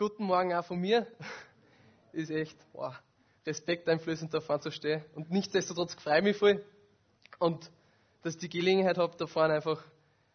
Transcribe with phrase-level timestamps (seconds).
[0.00, 1.06] guten Morgen auch von mir.
[2.12, 2.98] Ist echt boah,
[3.46, 5.04] respekteinflößend, da vorne zu stehen.
[5.14, 6.64] Und nichtsdestotrotz freue ich mich voll.
[7.38, 7.70] Und
[8.22, 9.84] dass ich die Gelegenheit habe, da vorne einfach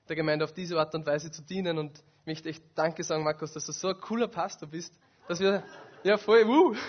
[0.08, 1.80] der Gemeinde auf diese Art und Weise zu dienen.
[1.80, 4.94] Und ich möchte echt Danke sagen, Markus, dass du so ein cooler Pastor bist.
[5.28, 5.64] Dass wir,
[6.04, 6.76] ja voll, wuh.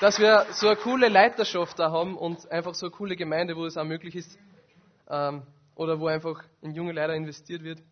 [0.00, 3.66] Dass wir so eine coole Leiterschaft da haben und einfach so eine coole Gemeinde, wo
[3.66, 4.38] es auch möglich ist,
[5.10, 5.42] ähm,
[5.74, 7.82] oder wo einfach in junge Leiter investiert wird.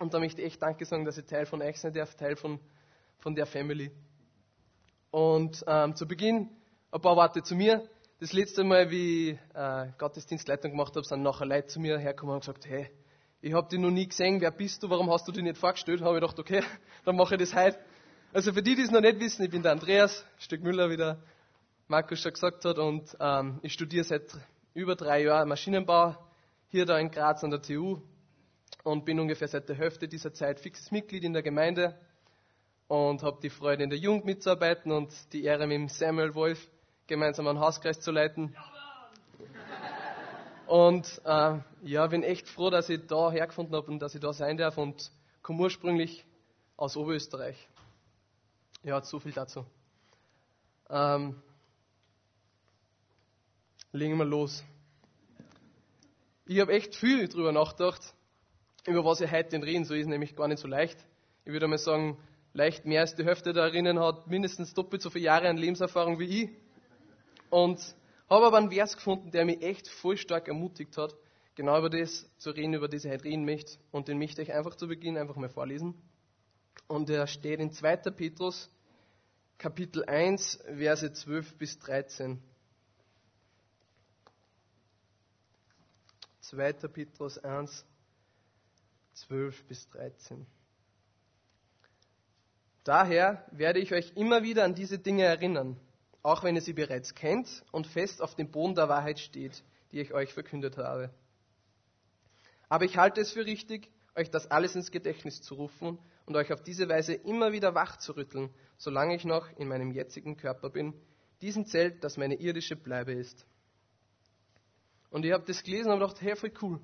[0.00, 2.34] Und da möchte ich echt Danke sagen, dass ich Teil von euch sein darf, Teil
[2.34, 2.58] von,
[3.18, 3.90] von der Family.
[5.10, 6.48] Und ähm, zu Beginn
[6.90, 7.86] ein paar Worte zu mir.
[8.18, 12.36] Das letzte Mal, wie ich äh, Gottesdienstleitung gemacht habe, sind nachher Leute zu mir hergekommen
[12.36, 12.88] und gesagt, hey,
[13.42, 16.00] ich habe dich noch nie gesehen, wer bist du, warum hast du dich nicht vorgestellt?
[16.00, 16.62] Habe ich gedacht, okay,
[17.04, 17.78] dann mache ich das heute.
[18.32, 20.96] Also für die, die es noch nicht wissen, ich bin der Andreas Stück Müller, wie
[20.96, 21.18] der
[21.88, 24.30] Markus schon gesagt hat, und ähm, ich studiere seit
[24.72, 26.16] über drei Jahren Maschinenbau
[26.68, 28.00] hier da in Graz an der TU
[28.84, 31.98] und bin ungefähr seit der Hälfte dieser Zeit fixes Mitglied in der Gemeinde
[32.88, 36.68] und habe die Freude in der Jugend mitzuarbeiten und die Ehre mit Samuel Wolf
[37.06, 38.54] gemeinsam einen Hauskreis zu leiten.
[40.66, 44.32] Und äh, ja, bin echt froh, dass ich da hergefunden habe und dass ich da
[44.32, 45.10] sein darf und
[45.42, 46.24] komme ursprünglich
[46.76, 47.68] aus Oberösterreich.
[48.84, 49.66] Ja, so viel dazu.
[50.88, 51.42] Ähm,
[53.92, 54.64] legen wir los.
[56.46, 58.14] Ich habe echt viel drüber nachgedacht,
[58.86, 60.98] über was ich heute reden soll, ist nämlich gar nicht so leicht.
[61.44, 62.16] Ich würde mal sagen,
[62.52, 66.18] leicht mehr als die Hälfte der Erinnen hat mindestens doppelt so viele Jahre an Lebenserfahrung
[66.18, 66.50] wie ich.
[67.50, 67.78] Und
[68.28, 71.14] habe aber einen Vers gefunden, der mich echt voll stark ermutigt hat,
[71.56, 73.78] genau über das zu reden, über das ich heute reden möchte.
[73.90, 75.94] Und den möchte ich einfach zu Beginn einfach mal vorlesen.
[76.86, 77.96] Und er steht in 2.
[78.10, 78.70] Petrus,
[79.58, 82.40] Kapitel 1, Verse 12 bis 13.
[86.40, 86.72] 2.
[86.72, 87.84] Petrus 1,
[89.20, 90.46] 12 bis 13.
[92.84, 95.76] Daher werde ich euch immer wieder an diese Dinge erinnern,
[96.22, 100.00] auch wenn ihr sie bereits kennt und fest auf dem Boden der Wahrheit steht, die
[100.00, 101.10] ich euch verkündet habe.
[102.68, 106.52] Aber ich halte es für richtig, euch das alles ins Gedächtnis zu rufen und euch
[106.52, 110.70] auf diese Weise immer wieder wach zu rütteln, solange ich noch in meinem jetzigen Körper
[110.70, 110.94] bin,
[111.42, 113.46] diesen Zelt, das meine irdische Bleibe ist.
[115.10, 116.80] Und ich habe das gelesen und gedacht, hey, voll cool.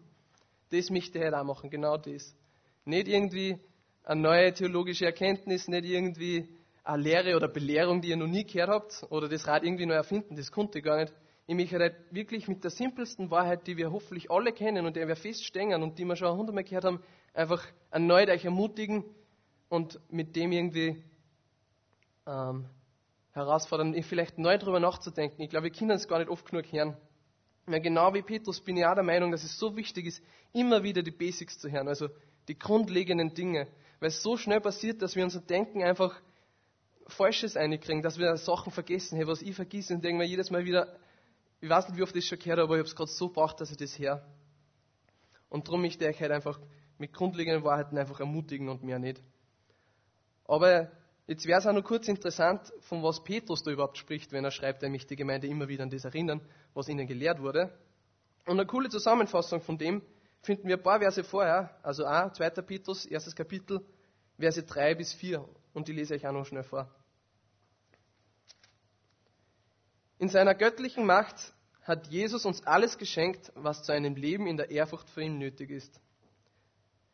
[0.70, 2.34] Das möchte heute auch machen, genau das.
[2.84, 3.58] Nicht irgendwie
[4.04, 6.48] eine neue theologische Erkenntnis, nicht irgendwie
[6.84, 9.94] eine Lehre oder Belehrung, die ihr noch nie gehört habt, oder das Rad irgendwie neu
[9.94, 11.12] erfinden, das konnte ich gar nicht.
[11.48, 15.06] Ich möchte halt wirklich mit der simpelsten Wahrheit, die wir hoffentlich alle kennen und der
[15.06, 17.02] wir feststehen und die wir schon hundertmal gehört haben,
[17.34, 19.04] einfach erneut euch ermutigen
[19.68, 21.04] und mit dem irgendwie
[22.26, 22.66] ähm,
[23.32, 25.42] herausfordern, vielleicht neu darüber nachzudenken.
[25.42, 26.96] Ich glaube, wir können es gar nicht oft genug hören.
[27.66, 30.22] Weil genau wie Petrus bin ich auch der Meinung, dass es so wichtig ist,
[30.52, 32.08] immer wieder die Basics zu hören, also
[32.48, 33.66] die grundlegenden Dinge.
[33.98, 36.20] Weil es so schnell passiert, dass wir unser Denken einfach
[37.08, 39.16] Falsches einkriegen, dass wir Sachen vergessen.
[39.16, 40.96] Hey, was ich vergesse und denke mir jedes Mal wieder,
[41.60, 43.28] ich weiß nicht, wie oft ich schon gehört habe, aber ich habe es gerade so
[43.28, 44.26] gebraucht, dass ich das her.
[45.48, 46.60] Und darum möchte ich euch halt einfach
[46.98, 49.22] mit grundlegenden Wahrheiten einfach ermutigen und mehr nicht.
[50.44, 50.90] Aber
[51.26, 54.52] Jetzt wäre es auch noch kurz interessant, von was Petrus da überhaupt spricht, wenn er
[54.52, 56.40] schreibt, er möchte die Gemeinde immer wieder an das erinnern,
[56.72, 57.76] was ihnen gelehrt wurde.
[58.46, 60.02] Und eine coole Zusammenfassung von dem
[60.42, 62.50] finden wir ein paar Verse vorher, also A, 2.
[62.62, 63.84] Petrus, erstes Kapitel,
[64.38, 65.44] Verse 3 bis 4.
[65.74, 66.88] Und die lese ich auch noch schnell vor.
[70.18, 74.70] In seiner göttlichen Macht hat Jesus uns alles geschenkt, was zu einem Leben in der
[74.70, 76.00] Ehrfurcht für ihn nötig ist.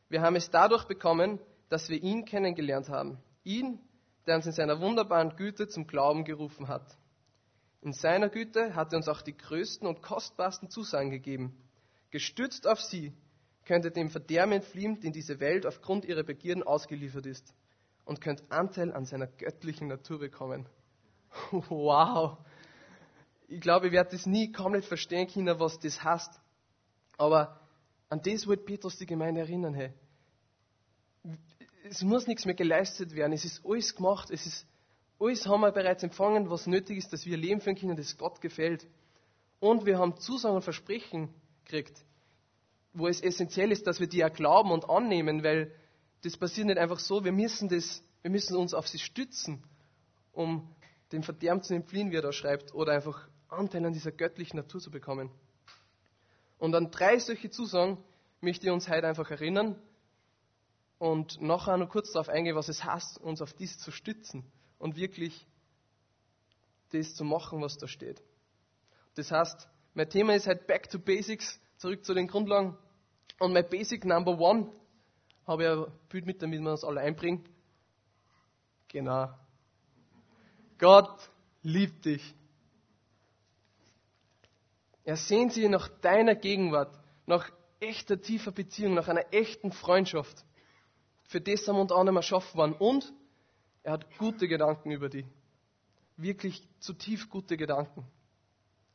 [0.09, 1.41] Wir haben es dadurch bekommen,
[1.71, 3.19] dass wir ihn kennengelernt haben.
[3.45, 3.81] Ihn,
[4.27, 6.97] der uns in seiner wunderbaren Güte zum Glauben gerufen hat.
[7.81, 11.57] In seiner Güte hat er uns auch die größten und kostbarsten Zusagen gegeben.
[12.11, 13.13] Gestützt auf sie
[13.65, 17.55] könnt ihr dem Verderben entfliehen, den diese Welt aufgrund ihrer Begierden ausgeliefert ist,
[18.05, 20.67] und könnt Anteil an seiner göttlichen Natur bekommen.
[21.69, 22.39] Wow!
[23.49, 26.41] Ich glaube, ich werde das nie komplett verstehen können, was das heißt.
[27.19, 27.61] Aber
[28.09, 29.75] an das wird Petrus die Gemeinde erinnern.
[29.75, 29.93] Hey
[31.89, 33.33] es muss nichts mehr geleistet werden.
[33.33, 34.31] Es ist alles gemacht.
[34.31, 34.67] Es ist,
[35.19, 38.41] alles haben wir bereits empfangen, was nötig ist, dass wir Leben führen können, das Gott
[38.41, 38.87] gefällt.
[39.61, 41.33] Und wir haben Zusagen und Versprechen
[41.65, 42.05] gekriegt,
[42.93, 45.73] wo es essentiell ist, dass wir die auch glauben und annehmen, weil
[46.23, 47.25] das passiert nicht einfach so.
[47.25, 49.63] Wir müssen, das, wir müssen uns auf sie stützen,
[50.33, 50.69] um
[51.13, 54.81] dem Verderben zu entfliehen, wie er da schreibt, oder einfach Anteil an dieser göttlichen Natur
[54.81, 55.31] zu bekommen.
[56.59, 57.99] Und an drei solche Zusagen
[58.41, 59.77] möchte ich uns heute einfach erinnern
[61.03, 64.45] und nachher noch kurz darauf eingehen, was es heißt, uns auf dies zu stützen
[64.79, 65.49] und wirklich
[66.93, 68.23] das zu machen, was da steht.
[69.17, 72.79] Das heißt, mein Thema ist halt Back to Basics, zurück zu den Grundlagen.
[73.41, 74.71] Und mein Basic Number One
[75.45, 77.49] habe ich ein Bild mit, damit wir uns alle einbringen.
[78.87, 79.29] Genau.
[80.79, 81.33] Gott
[81.63, 82.33] liebt dich.
[85.03, 86.97] Er sehnt sich nach deiner Gegenwart,
[87.27, 87.51] nach
[87.81, 90.45] echter tiefer Beziehung, nach einer echten Freundschaft.
[91.33, 92.75] Für das wir unter anderem erschaffen worden.
[92.75, 93.11] Und
[93.83, 95.25] er hat gute Gedanken über dich.
[96.19, 98.05] Wirklich zutiefst gute Gedanken.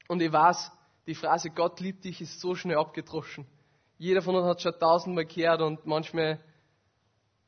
[0.08, 0.72] Und ich weiß,
[1.08, 3.48] die Phrase Gott liebt dich ist so schnell abgedroschen.
[3.98, 6.40] Jeder von uns hat schon tausendmal gehört und manchmal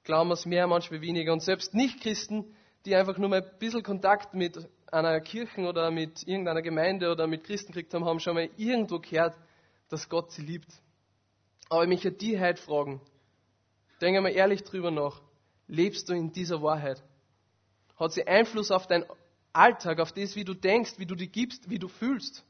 [0.03, 1.33] glauben wir es mehr, manchmal weniger.
[1.33, 4.57] Und selbst Nicht-Christen, die einfach nur mal ein bisschen Kontakt mit
[4.91, 8.97] einer Kirche oder mit irgendeiner Gemeinde oder mit Christen gekriegt haben, haben schon mal irgendwo
[8.97, 9.37] gehört,
[9.89, 10.81] dass Gott sie liebt.
[11.69, 12.99] Aber ich möchte die heute fragen,
[13.99, 15.21] denke mal ehrlich drüber nach,
[15.67, 17.03] lebst du in dieser Wahrheit?
[17.97, 19.05] Hat sie Einfluss auf deinen
[19.53, 22.45] Alltag, auf das, wie du denkst, wie du dich gibst, wie du fühlst?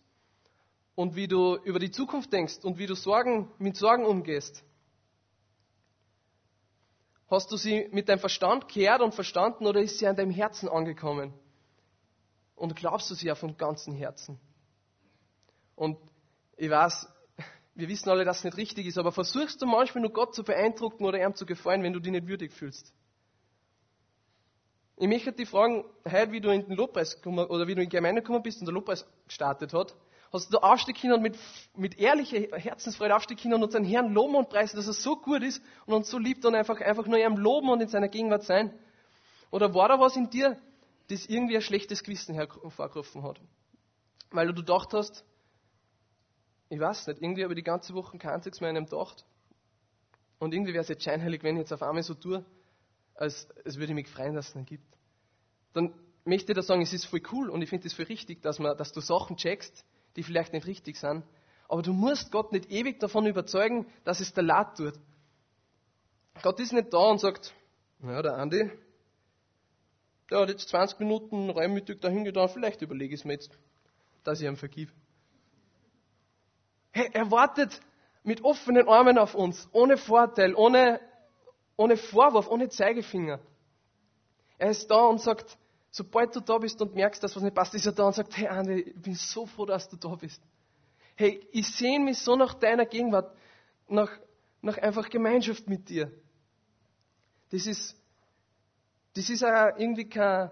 [0.95, 4.63] Und wie du über die Zukunft denkst und wie du Sorgen, mit Sorgen umgehst?
[7.29, 10.67] Hast du sie mit deinem Verstand gehört und verstanden oder ist sie an deinem Herzen
[10.67, 11.33] angekommen?
[12.55, 14.39] Und glaubst du sie ja von ganzem Herzen?
[15.75, 15.97] Und
[16.57, 17.07] ich weiß,
[17.79, 20.43] wir wissen alle, dass es nicht richtig ist, aber versuchst du manchmal nur Gott zu
[20.43, 22.93] beeindrucken oder ihm zu gefallen, wenn du dich nicht würdig fühlst?
[24.97, 27.89] Ich möchte dich fragen, heute, wie du in den Lobpreis gekommen, oder wie du in
[27.89, 29.95] die Gemeinde gekommen bist und der Lobpreis gestartet hat,
[30.33, 31.37] hast du da aufstehen können und mit,
[31.75, 35.41] mit ehrlicher Herzensfreude aufstehen können und seinen Herrn loben und preisen, dass er so gut
[35.41, 38.43] ist und uns so liebt und einfach, einfach nur ihm loben und in seiner Gegenwart
[38.43, 38.77] sein?
[39.51, 40.59] Oder war da was in dir,
[41.07, 43.39] das irgendwie ein schlechtes Gewissen hervorgerufen hat?
[44.31, 45.23] Weil du gedacht hast,
[46.69, 49.25] ich weiß nicht, irgendwie habe ich die ganze Woche kein einziges Mal an ihm gedacht.
[50.37, 52.45] Und irgendwie wäre es jetzt scheinheilig, wenn ich jetzt auf einmal so tue,
[53.15, 54.85] als, als würde ich mich freuen, dass es ihn gibt.
[55.73, 55.93] Dann
[56.23, 58.59] möchte ich da sagen, es ist voll cool und ich finde es voll richtig, dass,
[58.59, 59.83] man, dass du Sachen checkst,
[60.15, 61.23] die vielleicht nicht richtig sind.
[61.67, 64.93] Aber du musst Gott nicht ewig davon überzeugen, dass es der Leid tut.
[66.41, 67.53] Gott ist nicht da und sagt,
[67.99, 68.71] naja, der Andi,
[70.31, 73.51] der hat jetzt 20 Minuten reumütig dahin getan, vielleicht überlege ich es mir jetzt,
[74.23, 74.91] dass ich ihm vergib.
[76.99, 77.79] Hey, er wartet
[78.23, 80.99] mit offenen Armen auf uns, ohne Vorteil, ohne,
[81.77, 83.39] ohne Vorwurf, ohne Zeigefinger.
[84.57, 85.57] Er ist da und sagt,
[85.91, 88.35] sobald du da bist und merkst, dass was nicht passt, ist er da und sagt,
[88.35, 90.41] hey Andi, ich bin so froh, dass du da bist.
[91.15, 93.33] Hey, ich sehne mich so nach deiner Gegenwart,
[93.87, 94.11] nach,
[94.61, 96.11] nach einfach Gemeinschaft mit dir.
[97.51, 97.95] Das ist,
[99.13, 100.51] das ist auch irgendwie kein,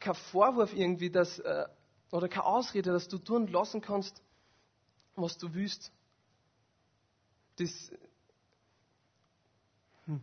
[0.00, 1.66] kein Vorwurf irgendwie, dass, äh,
[2.12, 4.22] oder keine Ausrede, dass du tun lassen kannst,
[5.16, 5.90] was du willst.
[7.56, 7.90] Das,
[10.04, 10.20] hm.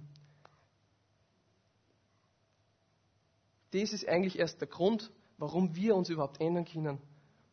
[3.71, 6.99] das ist eigentlich erst der Grund, warum wir uns überhaupt ändern können.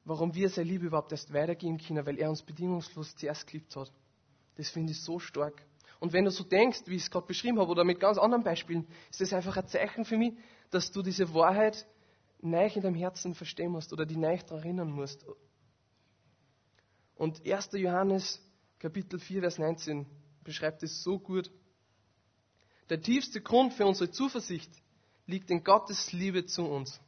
[0.04, 3.92] Warum wir seine Liebe überhaupt erst weitergeben können, weil er uns bedingungslos zuerst geliebt hat.
[4.56, 5.62] Das finde ich so stark.
[5.98, 8.42] Und wenn du so denkst, wie ich es gerade beschrieben habe, oder mit ganz anderen
[8.42, 10.34] Beispielen, ist das einfach ein Zeichen für mich,
[10.70, 11.86] dass du diese Wahrheit
[12.40, 15.24] neu in deinem Herzen verstehen musst oder die neu daran erinnern musst.
[17.20, 17.72] Und 1.
[17.72, 18.40] Johannes
[18.78, 20.06] Kapitel 4, Vers 19
[20.42, 21.50] beschreibt es so gut.
[22.88, 24.70] Der tiefste Grund für unsere Zuversicht
[25.26, 26.98] liegt in Gottes Liebe zu uns.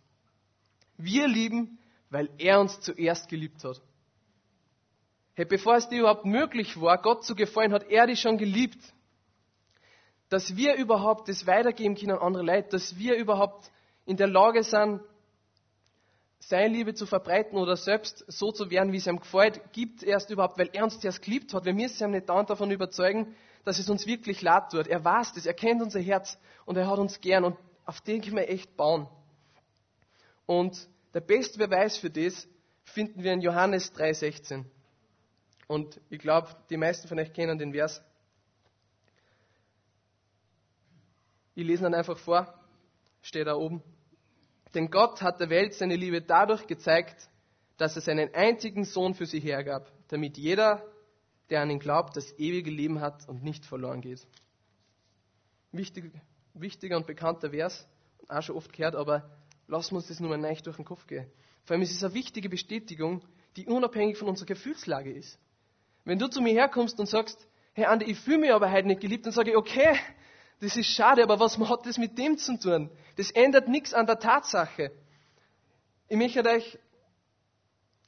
[0.99, 1.79] Wir lieben,
[2.11, 3.81] weil er uns zuerst geliebt hat.
[5.32, 8.93] Hey, bevor es dir überhaupt möglich war, Gott zu gefallen, hat er dich schon geliebt.
[10.29, 13.70] Dass wir überhaupt das weitergeben können an andere Leute, dass wir überhaupt
[14.05, 15.01] in der Lage sind,
[16.44, 20.31] seine Liebe zu verbreiten oder selbst so zu werden, wie es ihm gefällt, gibt erst
[20.31, 21.65] überhaupt, weil er uns zuerst geliebt hat.
[21.65, 23.34] Wir müssen ihm nicht dauernd davon überzeugen,
[23.65, 24.89] dass es uns wirklich leid tut.
[24.89, 28.20] Er weiß das, er kennt unser Herz und er hat uns gern und auf den
[28.20, 29.08] können wir echt bauen.
[30.46, 32.49] Und der beste Beweis für das
[32.84, 34.65] finden wir in Johannes 3,16.
[35.69, 38.03] Und ich glaube, die meisten von euch kennen den Vers.
[41.55, 42.53] Ich lese ihn einfach vor,
[43.20, 43.82] steht da oben.
[44.74, 47.29] Denn Gott hat der Welt seine Liebe dadurch gezeigt,
[47.76, 50.82] dass er seinen einzigen Sohn für sie hergab, damit jeder,
[51.50, 54.26] der an ihn glaubt, das ewige Leben hat und nicht verloren geht.
[55.72, 56.12] Wichtig,
[56.55, 57.86] wichtiger und bekannter Vers,
[58.29, 59.31] auch schon oft gehört, aber
[59.67, 61.26] wir uns das nur mal nicht durch den Kopf gehen.
[61.64, 63.22] Vor allem ist es eine wichtige Bestätigung,
[63.56, 65.38] die unabhängig von unserer Gefühlslage ist.
[66.05, 69.00] Wenn du zu mir herkommst und sagst, hey Andi, ich fühle mich aber heute nicht
[69.00, 69.96] geliebt, dann sage ich, okay,
[70.62, 72.88] das ist schade, aber was hat das mit dem zu tun?
[73.16, 74.92] Das ändert nichts an der Tatsache.
[76.08, 76.78] Ich möchte euch,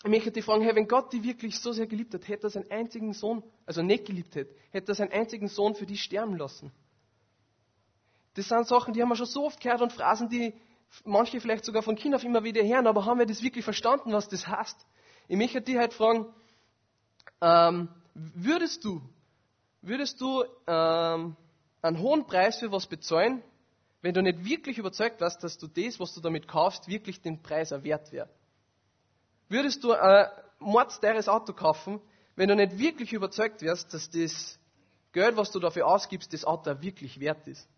[0.05, 2.51] ich möchte dich fragen, hey, wenn Gott dich wirklich so sehr geliebt hat, hätte er
[2.51, 6.37] seinen einzigen Sohn, also nicht geliebt hätte, hätte er seinen einzigen Sohn für dich sterben
[6.37, 6.71] lassen.
[8.35, 10.55] Das sind Sachen, die haben wir schon so oft gehört und Phrasen, die
[11.05, 14.13] manche vielleicht sogar von Kind auf immer wieder hören, aber haben wir das wirklich verstanden,
[14.13, 14.87] was das heißt?
[15.27, 16.27] Ich möchte dich halt fragen,
[17.41, 19.03] ähm, würdest du,
[19.83, 21.37] würdest du ähm,
[21.85, 23.43] einen hohen Preis für was bezahlen,
[24.01, 27.43] wenn du nicht wirklich überzeugt warst, dass du das, was du damit kaufst, wirklich den
[27.43, 28.29] Preis wert wäre?
[29.49, 32.01] Würdest du ein mordsteures Auto kaufen,
[32.37, 34.59] wenn du nicht wirklich überzeugt wärst, dass das
[35.13, 37.69] Geld, was du dafür ausgibst, das Auto wirklich wert ist?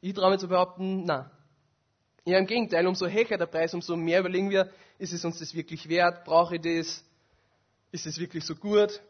[0.00, 1.28] Ich traue mir zu behaupten, nein.
[2.24, 5.54] Ja, im Gegenteil, umso höher der Preis, umso mehr überlegen wir, ist es uns das
[5.54, 6.24] wirklich wert?
[6.24, 7.04] Brauche ich das?
[7.90, 9.02] Ist es wirklich so gut?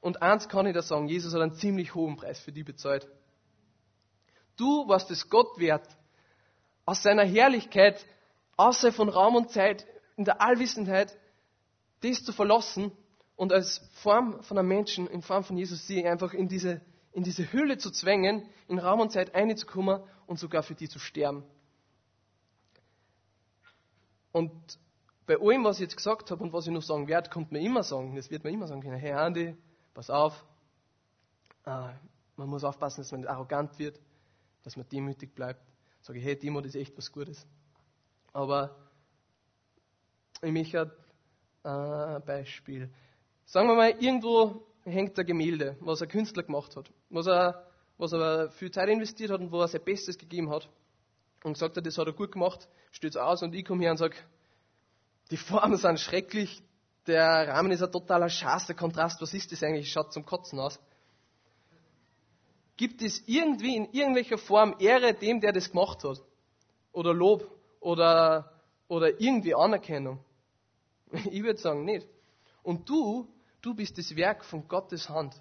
[0.00, 3.06] Und eins kann ich da sagen, Jesus hat einen ziemlich hohen Preis für die bezahlt.
[4.56, 5.86] Du warst es Gott wert,
[6.84, 8.04] aus seiner Herrlichkeit,
[8.56, 11.16] außer von Raum und Zeit, in der Allwissenheit,
[12.02, 12.92] das zu verlassen
[13.36, 16.80] und als Form von einem Menschen, in Form von Jesus, sie einfach in diese,
[17.12, 20.98] in diese Hülle zu zwängen, in Raum und Zeit einzukommen und sogar für die zu
[20.98, 21.44] sterben.
[24.32, 24.52] Und
[25.26, 27.60] bei allem, was ich jetzt gesagt habe und was ich noch sagen werde, kommt mir
[27.60, 29.56] immer sagen, das wird mir immer sagen können, hey Andi,
[29.94, 30.44] pass auf,
[31.64, 31.88] äh,
[32.36, 34.00] man muss aufpassen, dass man nicht arrogant wird,
[34.62, 35.60] dass man demütig bleibt.
[36.00, 37.46] Sage ich, hey Timo, das ist echt was Gutes.
[38.32, 38.76] Aber
[40.42, 40.90] ich möchte
[41.62, 42.90] ein äh, Beispiel.
[43.44, 47.66] Sagen wir mal, irgendwo hängt ein Gemälde, was ein Künstler gemacht hat, was er,
[47.98, 50.68] was er viel Zeit investiert hat und wo er sein Bestes gegeben hat
[51.44, 53.98] und gesagt hat, das hat er gut gemacht, steht aus und ich komme her und
[53.98, 54.16] sage,
[55.30, 56.62] die Formen sind schrecklich,
[57.06, 59.90] der Rahmen ist ein totaler Schatz, der Kontrast, was ist das eigentlich?
[59.90, 60.78] Schaut zum Kotzen aus.
[62.76, 66.20] Gibt es irgendwie in irgendwelcher Form Ehre dem, der das gemacht hat?
[66.92, 67.50] Oder Lob?
[67.80, 68.52] Oder,
[68.88, 70.24] oder irgendwie Anerkennung?
[71.30, 72.06] Ich würde sagen, nicht.
[72.62, 73.28] Und du,
[73.60, 75.40] du bist das Werk von Gottes Hand.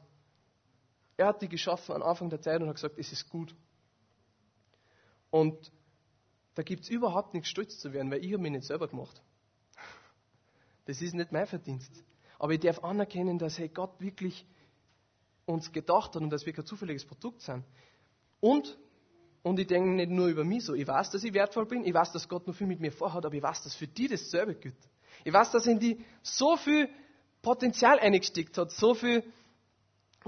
[1.15, 3.55] Er hat dich geschaffen am Anfang der Zeit und hat gesagt, es ist gut.
[5.29, 5.71] Und
[6.55, 9.21] da gibt es überhaupt nichts stolz zu werden, weil ich habe mich nicht selber gemacht.
[10.89, 12.03] Das ist nicht mein Verdienst.
[12.39, 14.43] Aber ich darf anerkennen, dass hey, Gott wirklich
[15.45, 17.63] uns gedacht hat und dass wir kein zufälliges Produkt sind.
[18.39, 18.75] Und,
[19.43, 20.73] und ich denke nicht nur über mich so.
[20.73, 21.85] Ich weiß, dass ich wertvoll bin.
[21.85, 24.07] Ich weiß, dass Gott noch viel mit mir vorhat, aber ich weiß, dass für die
[24.07, 24.79] dasselbe gilt.
[25.23, 26.89] Ich weiß, dass in die so viel
[27.43, 29.23] Potenzial eingesteckt hat, so viel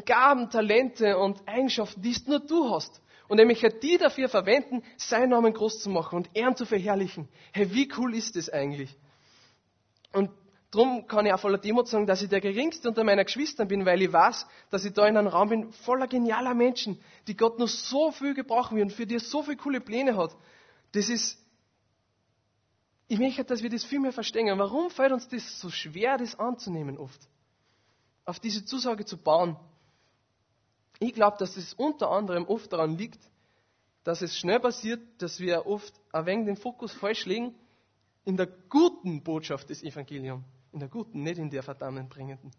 [0.06, 3.01] Gaben, Talente und Eigenschaften, die nur du hast.
[3.27, 7.27] Und er möchte die dafür verwenden, seinen Namen groß zu machen und Ehren zu verherrlichen.
[7.51, 8.96] Hey, wie cool ist das eigentlich?
[10.13, 10.30] Und
[10.72, 13.86] Darum kann ich auch voller Demut sagen, dass ich der Geringste unter meiner Geschwistern bin,
[13.86, 16.98] weil ich weiß, dass ich da in einem Raum bin voller genialer Menschen,
[17.28, 20.16] die Gott noch so viel gebrauchen will und für die er so viele coole Pläne
[20.16, 20.34] hat.
[20.94, 21.38] Das ist,
[23.10, 24.58] ich möchte, dass wir das viel mehr verstehen.
[24.58, 27.20] Warum fällt uns das so schwer, das anzunehmen oft?
[28.24, 29.58] Auf diese Zusage zu bauen.
[31.00, 33.20] Ich glaube, dass es unter anderem oft daran liegt,
[34.06, 37.54] dass es schnell passiert, dass wir oft ein wenig den Fokus falsch legen
[38.24, 40.46] in der guten Botschaft des Evangeliums.
[40.72, 42.51] In der guten, nicht in der verdammensbringenden.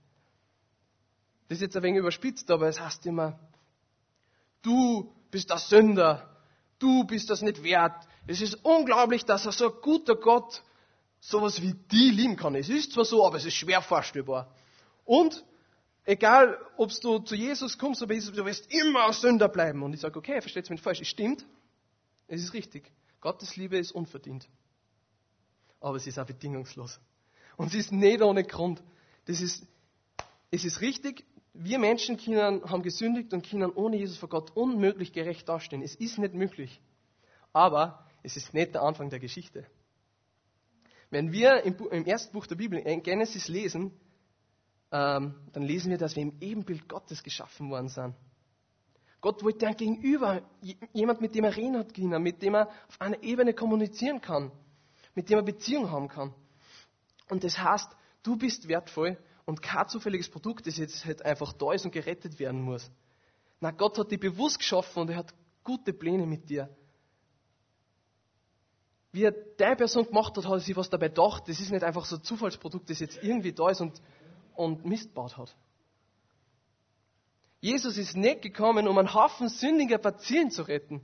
[1.49, 3.38] Das ist jetzt ein wenig überspitzt, aber es heißt immer,
[4.62, 6.28] du bist der Sünder,
[6.78, 8.07] du bist das nicht wert.
[8.26, 10.62] Es ist unglaublich, dass er so ein guter Gott
[11.21, 12.54] sowas wie die lieben kann.
[12.54, 14.54] Es ist zwar so, aber es ist schwer vorstellbar.
[15.04, 15.45] Und
[16.04, 19.83] egal, ob du zu Jesus kommst oder Jesus, du wirst immer ein Sünder bleiben.
[19.83, 21.00] Und ich sage, okay, versteht es mich falsch.
[21.00, 21.47] Es stimmt,
[22.26, 22.90] es ist richtig.
[23.21, 24.49] Gottes Liebe ist unverdient.
[25.81, 27.00] Aber es ist auch bedingungslos.
[27.62, 28.83] Und es ist nicht ohne Grund.
[29.26, 29.64] Das ist,
[30.50, 35.12] es ist richtig, wir Menschen können, haben gesündigt und können ohne Jesus vor Gott unmöglich
[35.12, 35.81] gerecht dastehen.
[35.81, 36.81] Es ist nicht möglich.
[37.52, 39.64] Aber es ist nicht der Anfang der Geschichte.
[41.11, 43.92] Wenn wir im, im ersten Buch der Bibel, in Genesis lesen,
[44.90, 48.16] ähm, dann lesen wir, dass wir im Ebenbild Gottes geschaffen worden sind.
[49.21, 50.42] Gott wollte ein Gegenüber,
[50.92, 54.50] jemand, mit dem er reden hat mit dem er auf einer Ebene kommunizieren kann,
[55.14, 56.35] mit dem er Beziehung haben kann.
[57.33, 57.89] Und das heißt,
[58.23, 62.39] du bist wertvoll und kein zufälliges Produkt, das jetzt halt einfach da ist und gerettet
[62.39, 62.91] werden muss.
[63.59, 65.33] Na, Gott hat dich bewusst geschaffen und er hat
[65.65, 66.69] gute Pläne mit dir.
[69.12, 71.45] Wie er deine Person gemacht hat, hat er sich was dabei gedacht.
[71.49, 74.03] Das ist nicht einfach so ein Zufallsprodukt, das jetzt irgendwie da ist und,
[74.55, 75.57] und Mist baut hat.
[77.61, 81.01] Jesus ist nicht gekommen, um einen Haufen sündiger Patienten zu retten.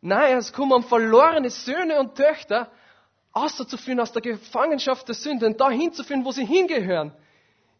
[0.00, 2.70] Nein, er ist gekommen, um verlorene Söhne und Töchter
[3.36, 7.12] auszuführen aus der Gefangenschaft der Sünde und dahin zu führen, wo sie hingehören.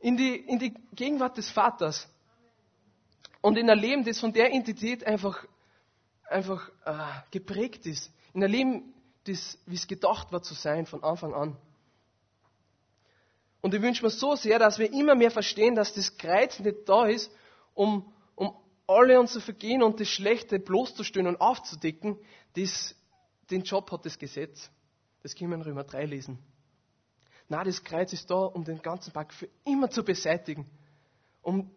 [0.01, 2.07] In die, in die Gegenwart des Vaters.
[3.41, 5.47] Und in ein Leben, das von der Identität einfach,
[6.29, 6.93] einfach äh,
[7.31, 8.13] geprägt ist.
[8.35, 8.95] In ein Leben,
[9.25, 11.57] das, wie es gedacht war zu sein von Anfang an.
[13.63, 16.87] Und ich wünsche mir so sehr, dass wir immer mehr verstehen, dass das Kreuz nicht
[16.87, 17.33] da ist,
[17.73, 18.55] um, um
[18.87, 22.19] alle unsere Vergehen und das Schlechte bloßzustellen und aufzudecken.
[22.55, 22.95] Das,
[23.51, 24.71] den Job hat das Gesetz.
[25.26, 26.38] Das können wir in Römer 3 lesen.
[27.49, 30.71] Na, das Kreuz ist da, um den ganzen Pack für immer zu beseitigen.
[31.42, 31.68] Um,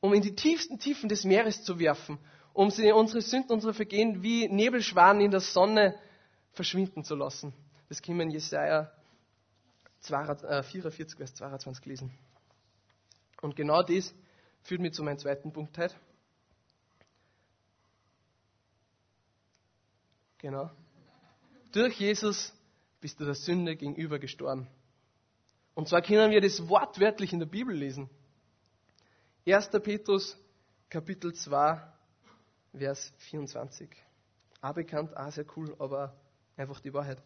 [0.00, 2.18] um in die tiefsten Tiefen des Meeres zu werfen,
[2.54, 6.00] um sie, unsere Sünden, unsere Vergehen wie Nebelschwaden in der Sonne
[6.52, 7.52] verschwinden zu lassen.
[7.90, 8.90] Das können wir in Jesaja
[10.00, 12.10] 44, äh, Vers 22 lesen.
[13.42, 14.14] Und genau das
[14.62, 15.94] führt mich zu meinem zweiten Punkt heute.
[20.38, 20.70] Genau.
[21.70, 22.54] Durch Jesus
[23.04, 24.66] bist du der Sünde gegenüber gestorben.
[25.74, 28.08] Und zwar können wir das wortwörtlich in der Bibel lesen.
[29.46, 29.68] 1.
[29.82, 30.38] Petrus,
[30.88, 31.82] Kapitel 2,
[32.72, 33.90] Vers 24.
[34.62, 36.16] Auch bekannt, auch sehr cool, aber
[36.56, 37.22] einfach die Wahrheit.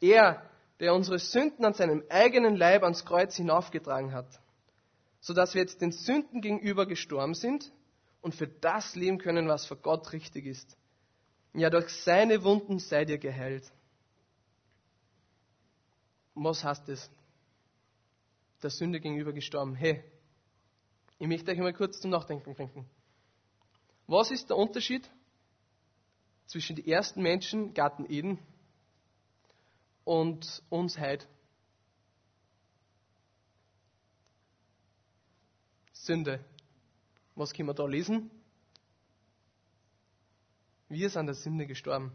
[0.00, 4.40] Er, der unsere Sünden an seinem eigenen Leib ans Kreuz hinaufgetragen hat,
[5.20, 7.70] sodass wir jetzt den Sünden gegenüber gestorben sind
[8.22, 10.76] und für das leben können, was für Gott richtig ist.
[11.54, 13.70] Ja, durch seine Wunden seid ihr geheilt.
[16.34, 17.10] Was heißt das?
[18.62, 19.74] Der Sünde gegenüber gestorben.
[19.74, 20.02] Hey,
[21.18, 22.88] ich möchte euch mal kurz zum Nachdenken bringen.
[24.06, 25.08] Was ist der Unterschied
[26.46, 28.38] zwischen den ersten Menschen, Garten Eden,
[30.04, 31.26] und uns heute?
[35.92, 36.44] Sünde.
[37.34, 38.30] Was können wir da lesen?
[40.92, 42.14] Wir sind der Sünde gestorben.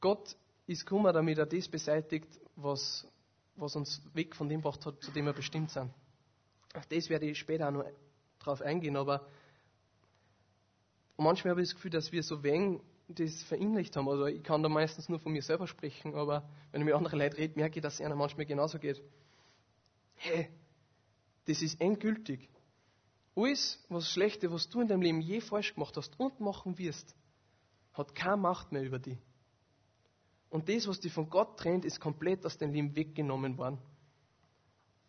[0.00, 0.36] Gott
[0.68, 3.04] ist gekommen, damit er das beseitigt, was,
[3.56, 5.90] was uns weg von dem gebracht hat, zu dem wir bestimmt sind.
[6.72, 7.84] Auf das werde ich später auch noch
[8.38, 9.26] drauf eingehen, aber
[11.16, 14.08] manchmal habe ich das Gefühl, dass wir so wenig das verinnerlicht haben.
[14.08, 17.18] Also ich kann da meistens nur von mir selber sprechen, aber wenn ich mit anderen
[17.18, 19.02] Leuten rede, merke ich, dass es einer manchmal genauso geht.
[20.14, 20.48] Hey,
[21.46, 22.48] das ist endgültig.
[23.34, 27.14] Alles, was Schlechte, was du in deinem Leben je falsch gemacht hast und machen wirst,
[27.92, 29.18] hat keine Macht mehr über dich.
[30.50, 33.78] Und das, was dich von Gott trennt, ist komplett aus deinem Leben weggenommen worden.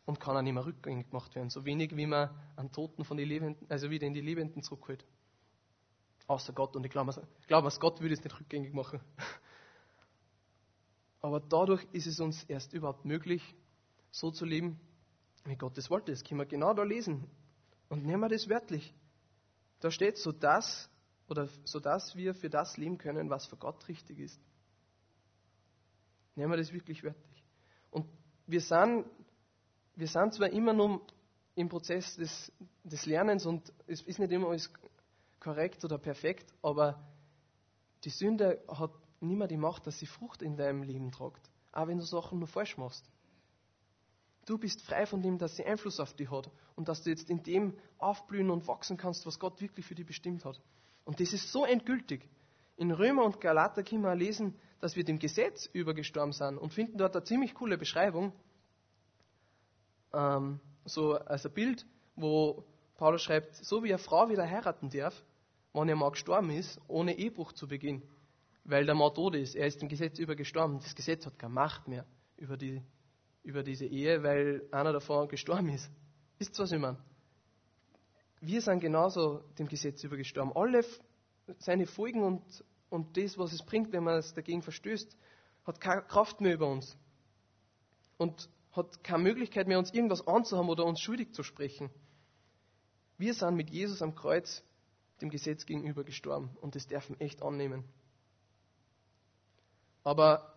[0.05, 1.49] Und kann auch nicht mehr rückgängig gemacht werden.
[1.49, 5.05] So wenig, wie man an Toten von den Lebenden, also wieder in die Lebenden zurückholt.
[6.27, 6.75] Außer Gott.
[6.75, 7.13] Und ich glaube,
[7.47, 9.01] glaube, Gott würde es nicht rückgängig machen.
[11.21, 13.41] Aber dadurch ist es uns erst überhaupt möglich,
[14.12, 14.79] so zu leben,
[15.47, 16.12] wie Gott es wollte.
[16.12, 17.29] Das können wir genau da lesen.
[17.89, 18.93] Und nehmen wir das wörtlich.
[19.79, 20.89] Da steht so das,
[21.27, 24.39] oder so dass wir für das leben können, was für Gott richtig ist.
[26.36, 27.43] Nehmen wir das wirklich wörtlich.
[27.91, 28.07] Und
[28.45, 29.05] wir sind,
[29.95, 31.01] wir sind zwar immer noch
[31.55, 32.51] im Prozess des,
[32.83, 34.71] des Lernens und es ist nicht immer alles
[35.39, 37.01] korrekt oder perfekt, aber
[38.03, 41.49] die Sünde hat nicht mehr die Macht, dass sie Frucht in deinem Leben tragt.
[41.71, 43.10] Auch wenn du Sachen nur falsch machst.
[44.47, 47.29] Du bist frei von dem, dass sie Einfluss auf dich hat und dass du jetzt
[47.29, 50.62] in dem aufblühen und wachsen kannst, was Gott wirklich für dich bestimmt hat.
[51.03, 52.29] Und das ist so endgültig.
[52.77, 56.97] In Römer und Galater können wir lesen, dass wir dem Gesetz übergestorben sind und finden
[56.97, 58.31] dort eine ziemlich coole Beschreibung,
[60.13, 62.63] ähm, so als ein Bild, wo
[62.95, 65.25] Paulus schreibt, so wie eine Frau wieder heiraten darf,
[65.73, 68.01] wenn ihr Mann gestorben ist, ohne Ehebruch zu begehen,
[68.63, 69.55] weil der Mann tot ist.
[69.55, 70.79] Er ist dem Gesetz übergestorben.
[70.79, 72.05] Das Gesetz hat keine Macht mehr
[72.38, 72.81] über die
[73.47, 75.89] über diese Ehe, weil einer davon gestorben ist.
[76.38, 76.97] Wisst ihr, was ich meine?
[78.41, 80.53] Wir sind genauso dem Gesetz übergestorben.
[80.53, 80.83] Alle
[81.57, 82.43] seine Folgen und,
[82.89, 85.17] und das, was es bringt, wenn man es dagegen verstößt,
[85.65, 86.97] hat keine Kraft mehr über uns.
[88.17, 91.89] Und hat keine Möglichkeit mehr, uns irgendwas anzuhaben oder uns schuldig zu sprechen.
[93.17, 94.62] Wir sind mit Jesus am Kreuz
[95.21, 97.86] dem Gesetz gegenüber gestorben und das dürfen echt annehmen.
[100.03, 100.56] Aber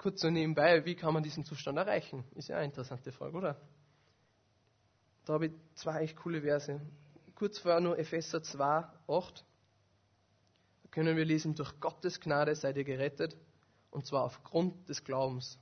[0.00, 2.24] kurz so nebenbei, wie kann man diesen Zustand erreichen?
[2.34, 3.60] Ist ja eine interessante Frage, oder?
[5.26, 6.80] Da habe ich zwei echt coole Verse.
[7.34, 8.64] Kurz vorher nur Epheser 2,
[9.06, 9.44] 8.
[10.82, 13.36] Da können wir lesen, durch Gottes Gnade seid ihr gerettet,
[13.90, 15.58] und zwar aufgrund des Glaubens.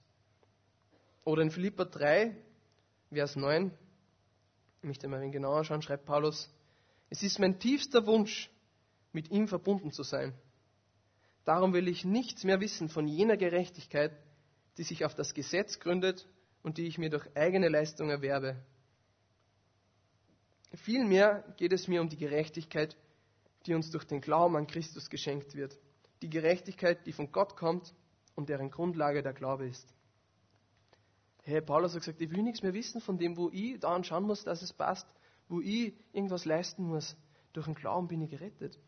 [1.25, 2.37] Oder in Philippa 3,
[3.11, 3.73] Vers 9,
[4.83, 6.49] ich möchte mal ein genauer schauen, schreibt Paulus,
[7.11, 8.53] es ist mein tiefster Wunsch,
[9.13, 10.33] mit ihm verbunden zu sein.
[11.45, 14.13] Darum will ich nichts mehr wissen von jener Gerechtigkeit,
[14.79, 16.27] die sich auf das Gesetz gründet
[16.63, 18.57] und die ich mir durch eigene Leistung erwerbe.
[20.73, 22.97] Vielmehr geht es mir um die Gerechtigkeit,
[23.67, 25.77] die uns durch den Glauben an Christus geschenkt wird.
[26.23, 27.95] Die Gerechtigkeit, die von Gott kommt
[28.35, 29.93] und deren Grundlage der Glaube ist.
[31.43, 34.25] Hey, Paulus hat gesagt, ich will nichts mehr wissen von dem, wo ich daran schauen
[34.25, 35.07] muss, dass es passt,
[35.49, 37.17] wo ich irgendwas leisten muss.
[37.53, 38.79] Durch den Glauben bin ich gerettet.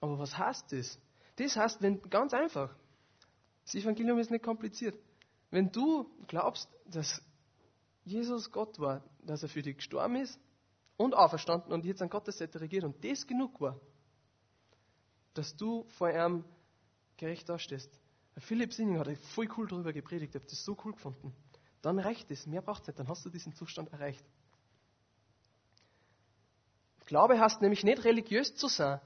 [0.00, 0.98] Aber was heißt das?
[1.36, 2.74] Das heißt, wenn, ganz einfach,
[3.70, 4.98] das Evangelium ist nicht kompliziert.
[5.50, 7.22] Wenn du glaubst, dass
[8.04, 10.40] Jesus Gott war, dass er für dich gestorben ist
[10.96, 13.80] und auferstanden und jetzt an Gottes Seite regiert und das genug war,
[15.34, 16.44] dass du vor ihm
[17.16, 17.90] gerecht dastehst.
[18.38, 21.32] Philipp Sinning hat voll cool darüber gepredigt, ich habe das so cool gefunden.
[21.80, 24.24] Dann reicht es, mehr braucht es nicht, dann hast du diesen Zustand erreicht.
[27.06, 29.00] Glaube heißt nämlich nicht religiös zu sein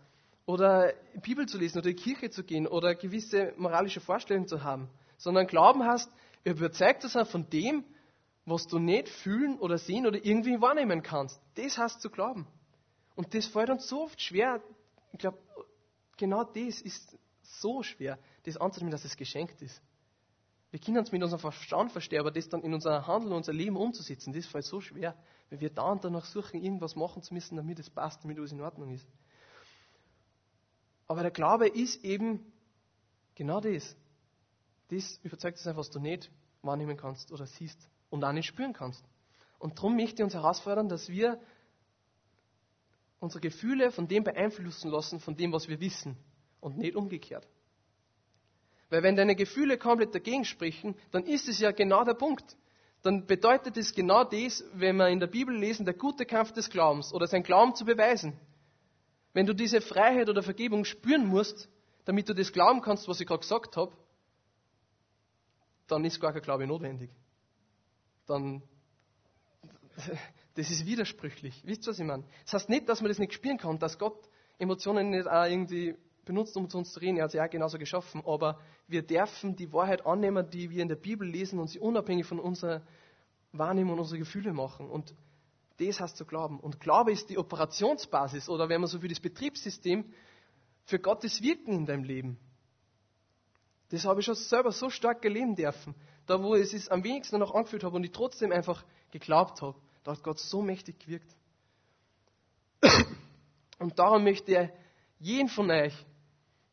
[0.47, 4.63] oder Bibel zu lesen oder in die Kirche zu gehen oder gewisse moralische Vorstellungen zu
[4.63, 6.11] haben, sondern Glauben heißt,
[6.45, 7.85] überzeugt zu sein von dem,
[8.45, 11.41] was du nicht fühlen oder sehen oder irgendwie wahrnehmen kannst.
[11.55, 12.47] Das heißt zu glauben.
[13.15, 14.61] Und das fällt uns so oft schwer.
[15.13, 15.39] Ich glaube,
[16.17, 19.81] genau das ist so schwer, das anzunehmen, dass es geschenkt ist.
[20.71, 23.77] Wir können uns mit unserem Verstand verstehen, aber das dann in unser Handeln, unser Leben
[23.77, 25.15] umzusetzen, das fällt so schwer,
[25.49, 28.51] weil wir da und danach suchen, irgendwas machen zu müssen, damit es passt, damit alles
[28.51, 29.07] in Ordnung ist.
[31.07, 32.53] Aber der Glaube ist eben
[33.35, 33.97] genau das.
[34.89, 36.31] Das überzeugt sein, was du nicht
[36.63, 37.79] wahrnehmen kannst oder siehst
[38.11, 39.05] und auch nicht spüren kannst.
[39.59, 41.41] Und darum möchte ich uns herausfordern, dass wir
[43.21, 46.17] unsere Gefühle von dem beeinflussen lassen, von dem, was wir wissen
[46.61, 47.47] und nicht umgekehrt.
[48.91, 52.57] Weil wenn deine Gefühle komplett dagegen sprechen, dann ist es ja genau der Punkt.
[53.03, 56.71] Dann bedeutet es genau das, wenn wir in der Bibel lesen, der gute Kampf des
[56.71, 58.39] Glaubens oder sein Glauben zu beweisen.
[59.35, 61.69] Wenn du diese Freiheit oder Vergebung spüren musst,
[62.05, 63.93] damit du das glauben kannst, was ich gerade gesagt habe,
[65.89, 67.11] dann ist gar kein Glaube notwendig.
[68.27, 68.63] Dann,
[70.55, 71.63] das ist widersprüchlich.
[71.67, 72.25] Wisst ihr, was ich meine?
[72.45, 75.97] Das heißt nicht, dass man das nicht spüren kann, dass Gott Emotionen nicht auch irgendwie
[76.25, 77.19] benutzt, um zu uns zu reden.
[77.19, 78.23] Er hat sie auch genauso geschaffen.
[78.25, 82.27] Aber wir dürfen die Wahrheit annehmen, die wir in der Bibel lesen und sie unabhängig
[82.27, 82.83] von unserer
[83.53, 84.89] Wahrnehmung und unserer Gefühle machen.
[84.89, 85.15] Und
[85.79, 86.61] das heißt zu glauben.
[86.61, 90.13] Und Glaube ist die Operationsbasis oder wenn man so will, das Betriebssystem
[90.85, 92.39] für Gottes Wirken in deinem Leben.
[93.91, 95.95] Das habe ich schon selber so stark geleben dürfen.
[96.27, 99.79] Da, wo ich es am wenigsten noch angefühlt habe und ich trotzdem einfach geglaubt habe,
[100.05, 101.35] da hat Gott so mächtig gewirkt.
[103.79, 104.73] Und darum möchte er
[105.19, 105.95] jeden von euch,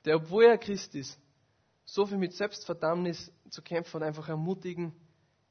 [0.05, 1.19] der, obwohl er Christ ist,
[1.85, 4.93] so viel mit Selbstverdammnis zu kämpfen hat, einfach ermutigen,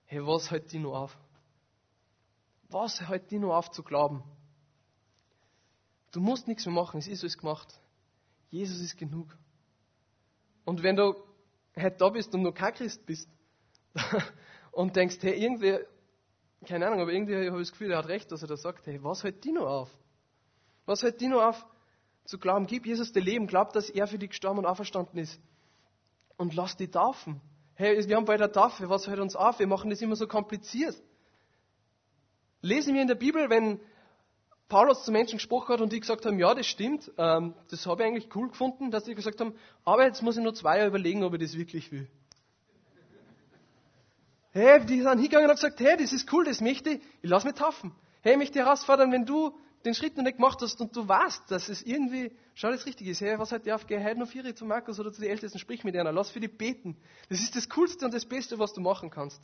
[0.05, 1.17] hey, was hält die nur auf?
[2.71, 4.23] Was hält die nur auf zu glauben?
[6.13, 7.81] Du musst nichts mehr machen, es ist alles gemacht.
[8.51, 9.37] Jesus ist genug.
[10.65, 11.15] Und wenn du
[11.77, 13.29] heute da bist und noch kein Christ bist
[14.73, 15.79] und denkst, hey, irgendwie,
[16.65, 18.87] keine Ahnung, aber irgendwie habe ich das Gefühl, er hat recht, dass er da sagt,
[18.87, 19.91] hey, was hält die noch auf?
[20.87, 21.67] Was hält die noch auf
[22.25, 22.67] zu glauben?
[22.67, 25.41] Gib Jesus dein Leben, glaub, dass er für dich gestorben und auferstanden ist.
[26.37, 27.41] Und lass die taufen.
[27.75, 29.59] Hey, wir haben bei der Taufe, was hält uns auf?
[29.59, 31.01] Wir machen das immer so kompliziert.
[32.63, 33.81] Lesen wir in der Bibel, wenn
[34.69, 38.03] Paulus zu Menschen gesprochen hat und die gesagt haben, ja, das stimmt, ähm, das habe
[38.03, 40.89] ich eigentlich cool gefunden, dass die gesagt haben, aber jetzt muss ich nur zwei Jahre
[40.89, 42.09] überlegen, ob ich das wirklich will.
[44.53, 47.31] Hey, die sind hingegangen und haben gesagt, hey, das ist cool, das möchte ich, ich
[47.31, 47.93] lass mich taufen.
[48.23, 51.51] Hey, ich möchte herausfordern, wenn du den Schritt noch nicht gemacht hast und du weißt,
[51.51, 54.29] dass es irgendwie, schau, das richtig ist, hey, was hat der auf, geh heute noch
[54.29, 56.97] vier zu Markus oder zu den Ältesten, sprich mit einer, lass für die beten.
[57.29, 59.43] Das ist das Coolste und das Beste, was du machen kannst.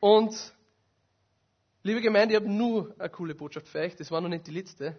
[0.00, 0.54] Und
[1.88, 3.96] Liebe Gemeinde, ich habe nur eine coole Botschaft für euch.
[3.96, 4.98] Das war noch nicht die letzte,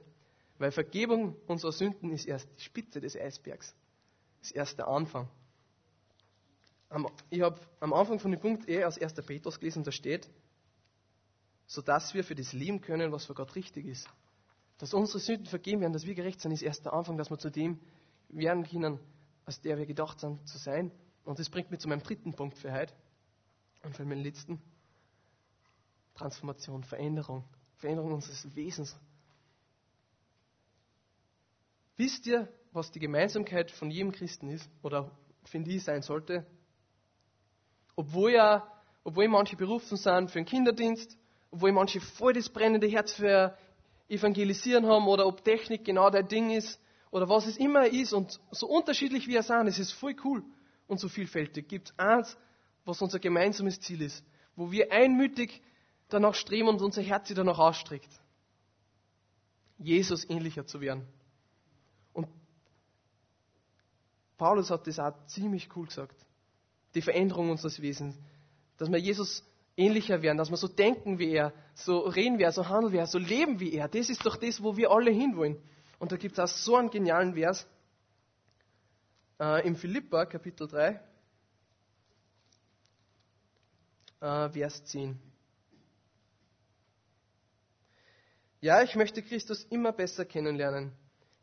[0.57, 3.75] weil Vergebung unserer Sünden ist erst die Spitze des Eisbergs.
[4.39, 5.29] Das ist erst der Anfang.
[7.29, 9.13] Ich habe am Anfang von dem Punkt eh aus 1.
[9.23, 10.31] Petrus gelesen, da steht,
[11.67, 14.09] sodass wir für das leben können, was für Gott richtig ist.
[14.79, 17.37] Dass unsere Sünden vergeben werden, dass wir gerecht sind, ist erst der Anfang, dass wir
[17.37, 17.79] zu dem
[18.29, 18.97] werden können,
[19.45, 20.89] als der wir gedacht sind zu sein.
[21.23, 22.95] Und das bringt mich zu meinem dritten Punkt für heute
[23.83, 24.59] und für meinen letzten.
[26.19, 27.45] Transformation, Veränderung,
[27.77, 28.97] Veränderung unseres Wesens.
[31.95, 35.09] Wisst ihr, was die Gemeinsamkeit von jedem Christen ist oder
[35.45, 36.45] finde ich sein sollte?
[37.95, 38.69] Obwohl ja,
[39.05, 41.17] obwohl manche berufen sind für den Kinderdienst,
[41.51, 43.57] obwohl manche voll das brennende Herz für
[44.09, 48.41] Evangelisieren haben oder ob Technik genau dein Ding ist oder was es immer ist und
[48.51, 50.43] so unterschiedlich wie wir sind, es ist voll cool
[50.87, 51.69] und so vielfältig.
[51.69, 52.37] Gibt eins,
[52.83, 54.25] was unser gemeinsames Ziel ist,
[54.57, 55.61] wo wir einmütig
[56.09, 58.09] danach streben und unser Herz sich danach ausstreckt.
[59.77, 61.07] Jesus ähnlicher zu werden.
[62.13, 62.27] Und
[64.37, 66.15] Paulus hat das auch ziemlich cool gesagt.
[66.95, 68.17] Die Veränderung unseres Wesens.
[68.77, 69.43] Dass wir Jesus
[69.77, 72.97] ähnlicher werden, dass wir so denken wie er, so reden wie er, so handeln wie
[72.97, 73.87] er, so leben wie er.
[73.87, 75.57] Das ist doch das, wo wir alle hinwollen.
[75.99, 77.65] Und da gibt es auch so einen genialen Vers
[79.39, 80.99] äh, im Philippa, Kapitel 3,
[84.21, 85.28] äh, Vers 10.
[88.61, 90.91] Ja, ich möchte Christus immer besser kennenlernen.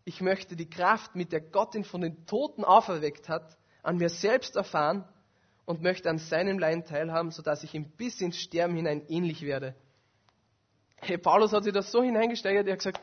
[0.05, 4.09] Ich möchte die Kraft, mit der Gott ihn von den Toten auferweckt hat, an mir
[4.09, 5.05] selbst erfahren
[5.65, 9.75] und möchte an seinem Leiden teilhaben, sodass ich ihm bis ins Sterben hinein ähnlich werde.
[10.97, 13.01] Hey, Paulus hat sich das so hineingesteigert, er hat gesagt,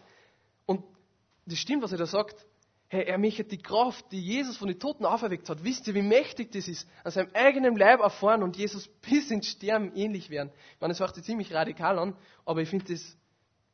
[0.65, 0.83] und
[1.45, 2.45] das stimmt, was er da sagt,
[2.93, 5.63] Hey, er möchte die Kraft, die Jesus von den Toten auferweckt hat.
[5.63, 6.87] Wisst ihr, wie mächtig das ist?
[7.03, 10.51] An seinem eigenen Leib erfahren und Jesus bis ins Sterben ähnlich werden.
[10.75, 13.17] Ich meine, das hört sich ziemlich radikal an, aber ich finde das,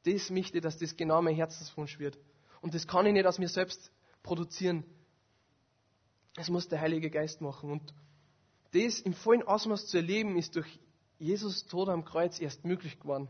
[0.05, 2.17] das möchte, dass das genau mein Herzenswunsch wird.
[2.61, 3.91] Und das kann ich nicht aus mir selbst
[4.23, 4.83] produzieren.
[6.35, 7.71] Das muss der Heilige Geist machen.
[7.71, 7.93] Und
[8.71, 10.79] das im vollen Ausmaß zu erleben, ist durch
[11.17, 13.27] Jesus Tod am Kreuz erst möglich geworden.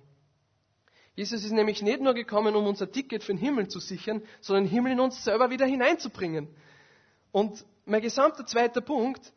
[1.15, 4.65] Jesus ist nämlich nicht nur gekommen, um unser Ticket für den Himmel zu sichern, sondern
[4.65, 6.47] den Himmel in uns selber wieder hineinzubringen.
[7.32, 9.34] Und mein gesamter zweiter Punkt,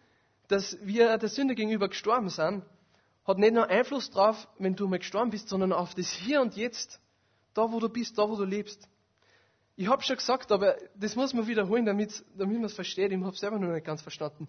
[0.49, 2.64] dass wir der Sünde gegenüber gestorben sind,
[3.25, 6.57] hat nicht nur Einfluss darauf, wenn du mal gestorben bist, sondern auf das Hier und
[6.57, 7.01] Jetzt,
[7.55, 8.88] da wo du bist, da wo du lebst.
[9.77, 13.11] Ich habe schon gesagt, aber das muss man wiederholen, damit, man es versteht.
[13.11, 14.49] Ich habe es selber noch nicht ganz verstanden.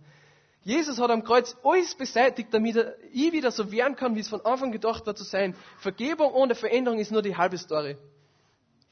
[0.63, 2.77] Jesus hat am Kreuz alles beseitigt, damit
[3.11, 5.55] ich wieder so werden kann, wie es von Anfang gedacht war zu sein.
[5.79, 7.97] Vergebung ohne Veränderung ist nur die halbe Story.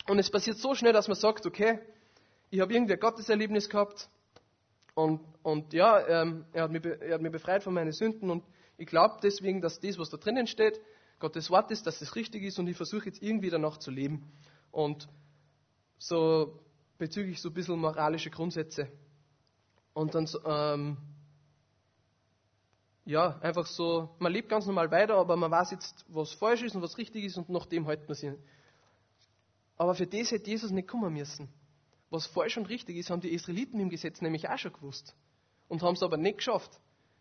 [0.07, 1.79] Und es passiert so schnell, dass man sagt, okay,
[2.49, 4.09] ich habe irgendwie ein Gotteserlebnis gehabt
[4.93, 8.43] und, und ja, ähm, er, hat mich, er hat mich befreit von meinen Sünden und
[8.77, 10.81] ich glaube deswegen, dass das, was da drinnen steht,
[11.21, 14.29] Gottes Wort ist, dass es richtig ist und ich versuche jetzt irgendwie danach zu leben.
[14.71, 15.07] Und
[15.97, 16.59] so
[16.97, 18.89] bezüglich so ein bisschen moralische Grundsätze.
[19.93, 20.97] Und dann ähm,
[23.05, 26.75] ja, einfach so, man lebt ganz normal weiter, aber man weiß jetzt, was falsch ist
[26.75, 28.31] und was richtig ist und nach dem halten wir sich.
[29.77, 31.49] Aber für das hätte Jesus nicht kommen müssen.
[32.09, 35.15] Was falsch und richtig ist, haben die Israeliten im Gesetz nämlich auch schon gewusst.
[35.67, 36.79] Und haben es aber nicht geschafft,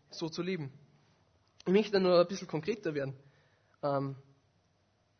[0.09, 0.71] so zu leben.
[1.65, 3.15] Ich möchte nur ein bisschen konkreter werden.
[3.83, 4.15] Ähm,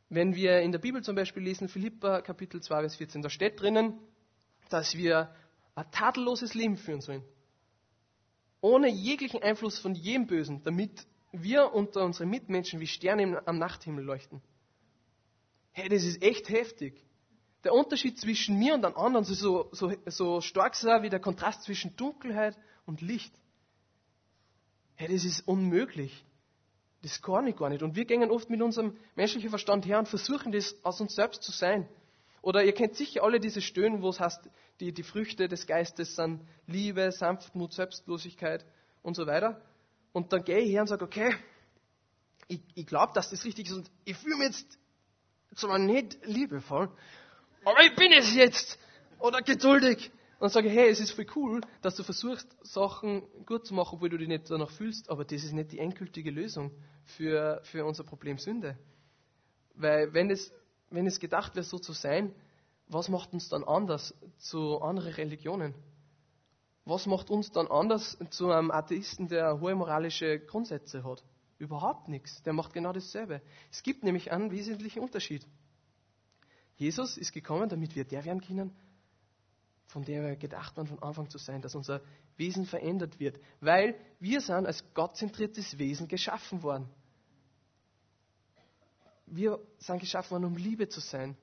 [0.09, 3.61] wenn wir in der Bibel zum Beispiel lesen, Philippa Kapitel 2, Vers 14, da steht
[3.61, 3.99] drinnen,
[4.69, 5.33] dass wir
[5.75, 7.23] ein tadelloses Leben führen sollen
[8.61, 14.03] ohne jeglichen Einfluss von jedem Bösen, damit wir unter unseren Mitmenschen wie Sterne am Nachthimmel
[14.03, 14.41] leuchten.
[15.71, 17.03] Hey, das ist echt heftig.
[17.63, 21.63] Der Unterschied zwischen mir und den anderen ist so, so, so stark wie der Kontrast
[21.63, 23.33] zwischen Dunkelheit und Licht.
[24.95, 26.25] Hey, das ist unmöglich.
[27.03, 27.81] Das kann ich gar nicht.
[27.81, 31.41] Und wir gehen oft mit unserem menschlichen Verstand her und versuchen das aus uns selbst
[31.41, 31.87] zu sein.
[32.41, 36.15] Oder ihr kennt sicher alle diese Stöhnen, wo es heißt, die, die Früchte des Geistes
[36.15, 38.65] sind Liebe, Sanftmut, Selbstlosigkeit
[39.03, 39.61] und so weiter.
[40.11, 41.35] Und dann gehe ich her und sage, okay,
[42.47, 44.77] ich, ich glaube, dass das richtig ist und ich fühle mich jetzt
[45.55, 46.89] zwar nicht liebevoll,
[47.63, 48.79] aber ich bin es jetzt
[49.19, 50.11] oder geduldig.
[50.41, 54.09] Und sage hey, es ist voll cool, dass du versuchst, Sachen gut zu machen, obwohl
[54.09, 56.71] du dich nicht danach fühlst, aber das ist nicht die endgültige Lösung
[57.05, 58.75] für, für unser Problem Sünde.
[59.75, 60.51] Weil wenn es,
[60.89, 62.33] wenn es gedacht wäre, so zu sein,
[62.87, 65.75] was macht uns dann anders zu anderen Religionen?
[66.85, 71.23] Was macht uns dann anders zu einem Atheisten, der hohe moralische Grundsätze hat?
[71.59, 72.41] Überhaupt nichts.
[72.41, 73.43] Der macht genau dasselbe.
[73.71, 75.45] Es gibt nämlich einen wesentlichen Unterschied.
[76.77, 78.75] Jesus ist gekommen, damit wir der werden können,
[79.91, 82.01] von der wir gedacht waren, von Anfang zu sein, dass unser
[82.37, 83.37] Wesen verändert wird.
[83.59, 86.87] Weil wir sind als gottzentriertes Wesen geschaffen worden.
[89.25, 91.35] Wir sind geschaffen worden, um Liebe zu sein,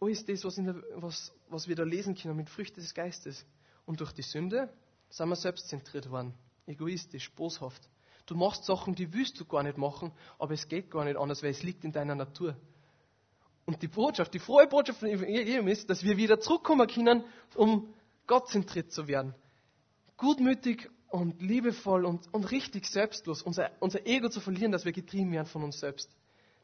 [0.00, 3.46] alles das, was, der, was, was wir da lesen können mit Früchten des Geistes.
[3.86, 4.70] Und durch die Sünde
[5.08, 6.34] sind wir selbstzentriert worden,
[6.66, 7.88] egoistisch, boshaft.
[8.26, 11.42] Du machst Sachen, die willst du gar nicht machen, aber es geht gar nicht anders,
[11.42, 12.54] weil es liegt in deiner Natur.
[13.66, 17.24] Und die Botschaft, die frohe Botschaft von Evangelium ist, dass wir wieder zurückkommen können,
[17.54, 17.92] um
[18.26, 19.34] gottzentriert zu werden.
[20.16, 25.32] Gutmütig und liebevoll und, und richtig selbstlos, unser, unser Ego zu verlieren, dass wir getrieben
[25.32, 26.10] werden von uns selbst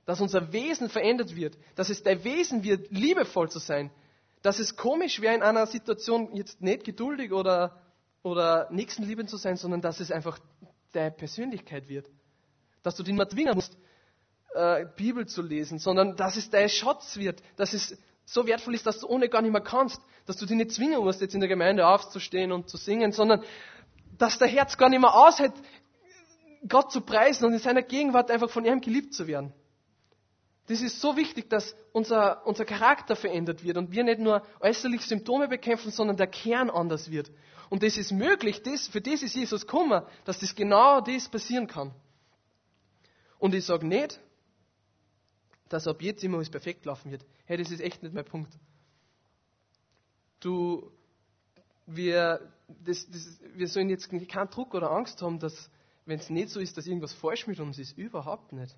[0.05, 3.91] dass unser Wesen verändert wird, dass es dein Wesen wird, liebevoll zu sein,
[4.43, 7.81] dass es komisch wäre, in einer Situation jetzt nicht geduldig oder,
[8.23, 10.41] oder nächstenliebend zu sein, sondern dass es einfach
[10.93, 12.09] deine Persönlichkeit wird.
[12.83, 13.77] Dass du dich nicht zwingen musst,
[14.55, 18.87] äh, Bibel zu lesen, sondern dass es dein Schatz wird, dass es so wertvoll ist,
[18.87, 21.41] dass du ohne gar nicht mehr kannst, dass du dich nicht zwingen musst, jetzt in
[21.41, 23.43] der Gemeinde aufzustehen und zu singen, sondern
[24.19, 25.53] dass dein Herz gar nicht mehr aushält,
[26.69, 29.53] Gott zu preisen und in seiner Gegenwart einfach von ihm geliebt zu werden.
[30.69, 35.03] Das ist so wichtig, dass unser, unser Charakter verändert wird und wir nicht nur äußerlich
[35.03, 37.33] Symptome bekämpfen, sondern der Kern anders wird.
[37.69, 41.67] Und das ist möglich, das, für das ist Jesus gekommen, dass das genau das passieren
[41.67, 41.93] kann.
[43.39, 44.21] Und ich sage nicht,
[45.73, 47.25] dass ab jetzt immer alles perfekt laufen wird.
[47.47, 48.53] Hey, das ist echt nicht mein Punkt.
[50.41, 50.91] Du,
[51.87, 52.53] wir,
[52.85, 55.71] das, das, wir sollen jetzt keinen Druck oder Angst haben, dass,
[56.05, 57.97] wenn es nicht so ist, dass irgendwas falsch mit uns ist.
[57.97, 58.77] Überhaupt nicht.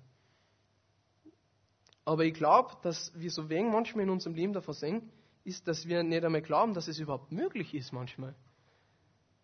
[2.05, 5.11] Aber ich glaube, dass wir so wenig manchmal in unserem Leben davon sehen,
[5.43, 8.35] ist, dass wir nicht einmal glauben, dass es überhaupt möglich ist manchmal.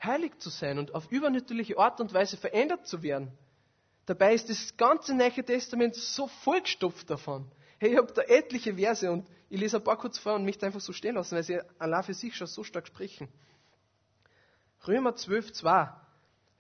[0.01, 3.31] Heilig zu sein und auf übernatürliche Art und Weise verändert zu werden.
[4.05, 7.49] Dabei ist das ganze Neue Testament so vollgestopft davon.
[7.77, 10.65] Hey, ich habe da etliche Verse und Ich lese ein paar kurz vor und möchte
[10.65, 13.27] einfach so stehen lassen, weil sie allein für sich schon so stark sprechen.
[14.87, 15.89] Römer 12, 2.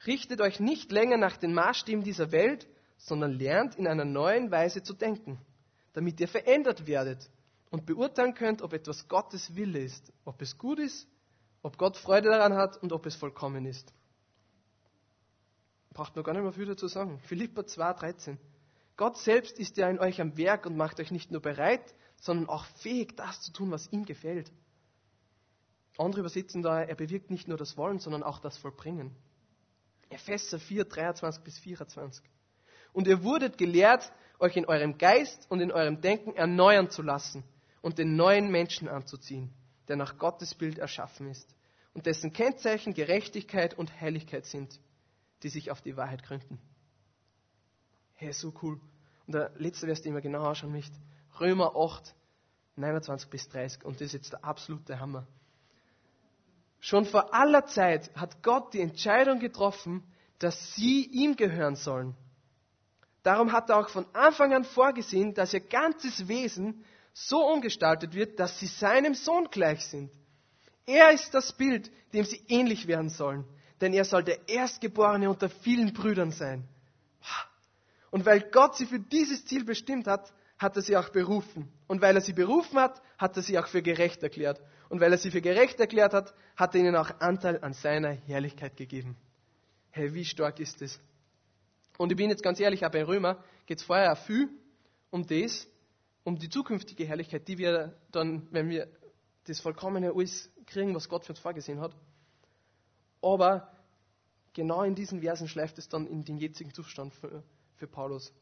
[0.07, 4.83] Richtet euch nicht länger nach den Maßstäben dieser Welt, sondern lernt in einer neuen Weise
[4.83, 5.39] zu denken,
[5.93, 7.29] damit ihr verändert werdet
[7.69, 11.07] und beurteilen könnt, ob etwas Gottes Wille ist, ob es gut ist,
[11.61, 13.93] ob Gott Freude daran hat und ob es vollkommen ist.
[15.93, 17.19] Braucht man gar nicht mehr viel dazu sagen.
[17.19, 18.37] Philippa 2, 13.
[18.97, 22.47] Gott selbst ist ja in euch am Werk und macht euch nicht nur bereit, sondern
[22.47, 24.51] auch fähig, das zu tun, was ihm gefällt.
[25.97, 29.15] Andere übersetzen da, er bewirkt nicht nur das Wollen, sondern auch das Vollbringen.
[30.09, 32.23] Epheser 4, 23 bis 24.
[32.93, 37.43] Und ihr wurdet gelehrt, euch in eurem Geist und in eurem Denken erneuern zu lassen
[37.81, 39.53] und den neuen Menschen anzuziehen,
[39.87, 41.55] der nach Gottes Bild erschaffen ist
[41.93, 44.79] und dessen Kennzeichen Gerechtigkeit und Heiligkeit sind,
[45.43, 46.59] die sich auf die Wahrheit gründen.
[48.13, 48.79] Hey, so cool.
[49.25, 50.95] Und der letzte Vers, den wir genau anschauen möchten,
[51.39, 52.13] Römer 8,
[52.75, 53.83] 29 bis 30.
[53.83, 55.27] Und das ist jetzt der absolute Hammer.
[56.79, 60.03] Schon vor aller Zeit hat Gott die Entscheidung getroffen,
[60.39, 62.15] dass sie ihm gehören sollen.
[63.23, 68.39] Darum hat er auch von Anfang an vorgesehen, dass ihr ganzes Wesen so umgestaltet wird,
[68.39, 70.11] dass sie seinem Sohn gleich sind.
[70.87, 73.45] Er ist das Bild, dem sie ähnlich werden sollen,
[73.81, 76.63] denn er soll der Erstgeborene unter vielen Brüdern sein.
[78.11, 81.67] Und weil Gott sie für dieses Ziel bestimmt hat, hat er sie auch berufen.
[81.87, 84.61] Und weil er sie berufen hat, hat er sie auch für gerecht erklärt.
[84.89, 88.11] Und weil er sie für gerecht erklärt hat, hat er ihnen auch Anteil an seiner
[88.11, 89.17] Herrlichkeit gegeben.
[89.89, 90.99] Hey, wie stark ist das?
[91.97, 94.49] Und ich bin jetzt ganz ehrlich, auch bei Römer geht es vorher auch viel
[95.09, 95.67] um das,
[96.23, 98.87] um die zukünftige Herrlichkeit, die wir dann, wenn wir
[99.45, 101.95] das vollkommene alles kriegen, was Gott für uns vorgesehen hat.
[103.21, 103.71] Aber
[104.53, 107.43] genau in diesen Versen schleift es dann in den jetzigen Zustand für,
[107.75, 108.33] für Paulus.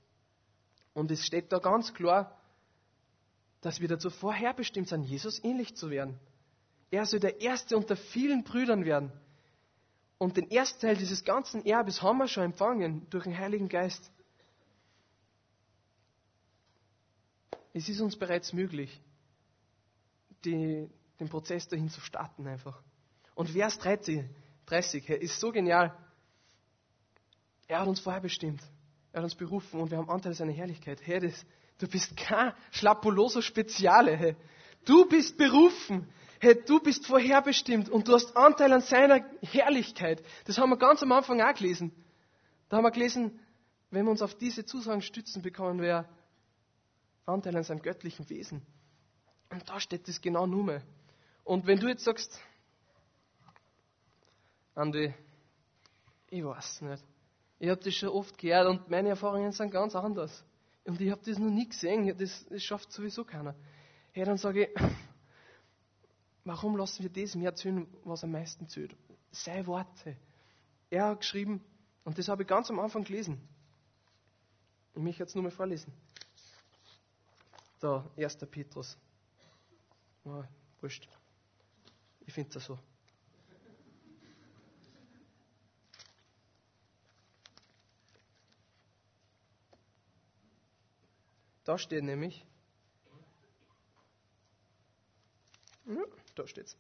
[0.94, 2.38] Und es steht da ganz klar,
[3.62, 6.20] dass wir dazu vorherbestimmt sind, Jesus ähnlich zu werden.
[6.92, 9.12] Er soll der Erste unter vielen Brüdern werden.
[10.18, 14.12] Und den ersten Teil dieses ganzen Erbes haben wir schon empfangen durch den Heiligen Geist.
[17.74, 19.02] Es ist uns bereits möglich,
[20.44, 20.90] die,
[21.20, 22.82] den Prozess dahin zu starten einfach.
[23.36, 24.26] Und Vers 30,
[24.70, 25.98] 30 ist so genial.
[27.68, 28.62] Er hat uns vorher bestimmt.
[29.12, 31.02] Er hat uns berufen und wir haben Anteil seiner Herrlichkeit.
[31.06, 31.46] Herr, das,
[31.80, 34.16] du bist kein Schlappuloso Speziale.
[34.16, 34.36] Hey.
[34.86, 36.08] Du bist berufen.
[36.40, 40.24] Hey, du bist vorherbestimmt und du hast Anteil an seiner Herrlichkeit.
[40.46, 41.92] Das haben wir ganz am Anfang auch gelesen.
[42.70, 43.40] Da haben wir gelesen,
[43.92, 46.08] wenn wir uns auf diese Zusagen stützen, bekommen wir
[47.26, 48.62] Anteil an seinem göttlichen Wesen.
[49.50, 50.82] Und da steht das genau nur.
[51.44, 52.40] Und wenn du jetzt sagst,
[54.80, 55.14] Andi,
[56.30, 57.04] ich weiß nicht,
[57.60, 60.42] ich habe das schon oft gehört und meine Erfahrungen sind ganz anders.
[60.86, 63.56] Und ich habe das noch nie gesehen, das, das schafft sowieso keiner.
[64.14, 64.82] Hey, dann sage ich,
[66.46, 68.96] warum lassen wir das mehr zählen, was am meisten zählt?
[69.32, 70.16] Sei Worte.
[70.90, 71.62] Er hat geschrieben,
[72.06, 73.38] und das habe ich ganz am Anfang gelesen.
[74.96, 75.92] Ich möchte jetzt nur mal vorlesen.
[77.82, 78.38] Da, 1.
[78.50, 78.98] Petrus.
[80.24, 80.42] Oh,
[80.80, 81.06] wurscht.
[82.26, 82.80] Ich finde das so.
[91.70, 92.44] Da steht nämlich,
[95.86, 96.04] ja,
[96.34, 96.76] da steht's.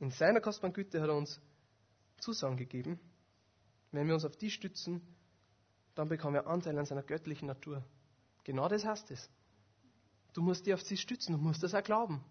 [0.00, 1.40] In seiner kostbaren Güte hat er uns
[2.18, 2.98] Zusagen gegeben.
[3.92, 5.00] Wenn wir uns auf die stützen,
[5.94, 7.84] dann bekommen wir Anteil an seiner göttlichen Natur.
[8.42, 9.30] Genau das heißt es.
[10.32, 12.24] Du musst dich auf sie stützen, du musst das auch glauben.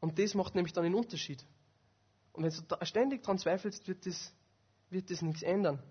[0.00, 1.44] Und das macht nämlich dann den Unterschied.
[2.32, 4.32] Und wenn du ständig daran zweifelst, wird das,
[4.88, 5.82] wird das nichts ändern.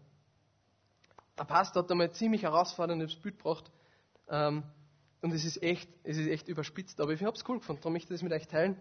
[1.40, 3.72] Der Pastor hat einmal ziemlich herausforderndes Bild gebracht.
[4.30, 4.64] Ähm,
[5.22, 7.94] und es ist echt, es ist echt überspitzt, aber ich habe es cool gefunden, darum
[7.94, 8.78] möchte ich das mit euch teilen.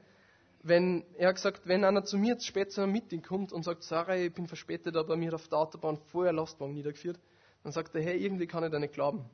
[0.62, 3.84] Wenn, er hat gesagt, wenn einer zu mir spät zu einem Meeting kommt und sagt,
[3.84, 7.20] Sarah, ich bin verspätet, aber mir auf der Autobahn vorher Lastwagen niedergeführt,
[7.62, 9.24] dann sagt er, hey, irgendwie kann ich da nicht glauben.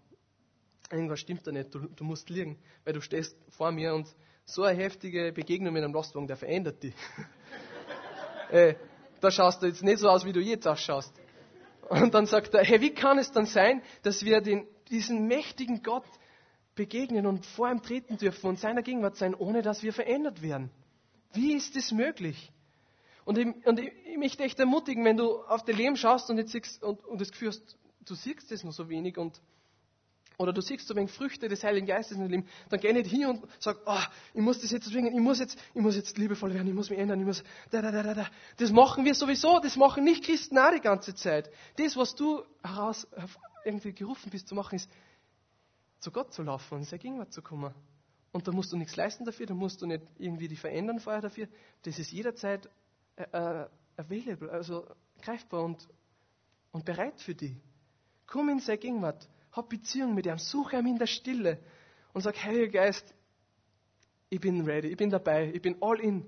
[0.91, 4.65] Irgendwas stimmt da nicht, du, du musst liegen, weil du stehst vor mir und so
[4.65, 6.95] eine heftige Begegnung mit einem Lastwagen, der verändert dich.
[8.51, 8.75] äh,
[9.21, 11.24] da schaust du jetzt nicht so aus, wie du jetzt ausschaust.
[11.89, 15.83] Und dann sagt er, hey, wie kann es dann sein, dass wir den, diesen mächtigen
[15.83, 16.05] Gott
[16.75, 20.71] begegnen und vor ihm treten dürfen und seiner Gegenwart sein, ohne dass wir verändert werden?
[21.33, 22.53] Wie ist das möglich?
[23.25, 26.39] Und ich, und ich, ich möchte echt ermutigen, wenn du auf dein Leben schaust und,
[26.39, 29.41] jetzt siehst, und, und das Gefühl hast, du siehst das nur so wenig und
[30.37, 33.11] oder du siehst so wenig Früchte des Heiligen Geistes in deinem Leben, dann geh nicht
[33.11, 36.19] hin und sag, oh, ich muss das jetzt zwingen, ich muss jetzt, ich muss jetzt
[36.19, 38.29] liebevoll werden, ich muss mich ändern, ich muss, da, da, da, da, da.
[38.57, 41.51] Das machen wir sowieso, das machen nicht Christen auch die ganze Zeit.
[41.77, 43.07] Das, was du heraus,
[43.65, 44.91] irgendwie gerufen bist zu machen, ist,
[46.01, 47.73] zu Gott zu laufen und in seine Gegenwart zu kommen.
[48.33, 51.23] Und da musst du nichts leisten dafür, da musst du nicht irgendwie die verändern vorher
[51.23, 51.49] dafür.
[51.83, 52.69] Das ist jederzeit
[53.17, 54.87] äh, äh, available, also
[55.23, 55.89] greifbar und,
[56.73, 57.57] und bereit für dich.
[58.27, 61.59] Komm in seine Gegenwart, hab Beziehung mit ihm, suche ihn in der Stille
[62.13, 63.15] und sag, Heiliger Geist,
[64.29, 66.27] ich bin ready, ich bin dabei, ich bin all in.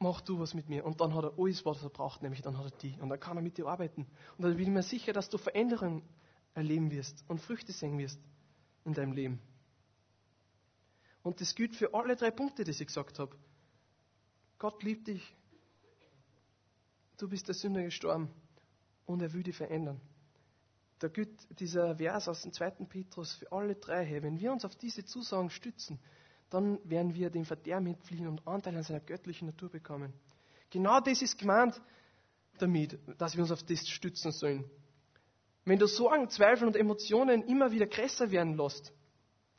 [0.00, 0.84] Mach du was mit mir.
[0.84, 2.98] Und dann hat er alles, was er braucht, nämlich dann hat er die.
[3.00, 4.08] Und dann kann er mit dir arbeiten.
[4.36, 6.02] Und dann bin ich mir sicher, dass du Veränderungen
[6.54, 8.20] erleben wirst und Früchte sehen wirst
[8.84, 9.40] in deinem Leben.
[11.22, 13.36] Und das gilt für alle drei Punkte, die ich gesagt habe.
[14.58, 15.36] Gott liebt dich.
[17.18, 18.28] Du bist der Sünder gestorben
[19.06, 20.00] und er will dich verändern.
[21.02, 22.70] Da gilt dieser Vers aus dem 2.
[22.88, 24.04] Petrus für alle drei.
[24.04, 25.98] Hey, wenn wir uns auf diese Zusagen stützen,
[26.48, 30.12] dann werden wir dem Verderben entfliehen und Anteil an seiner göttlichen Natur bekommen.
[30.70, 31.80] Genau das ist gemeint
[32.58, 34.64] damit, dass wir uns auf das stützen sollen.
[35.64, 38.92] Wenn du Sorgen, Zweifel und Emotionen immer wieder größer werden lässt,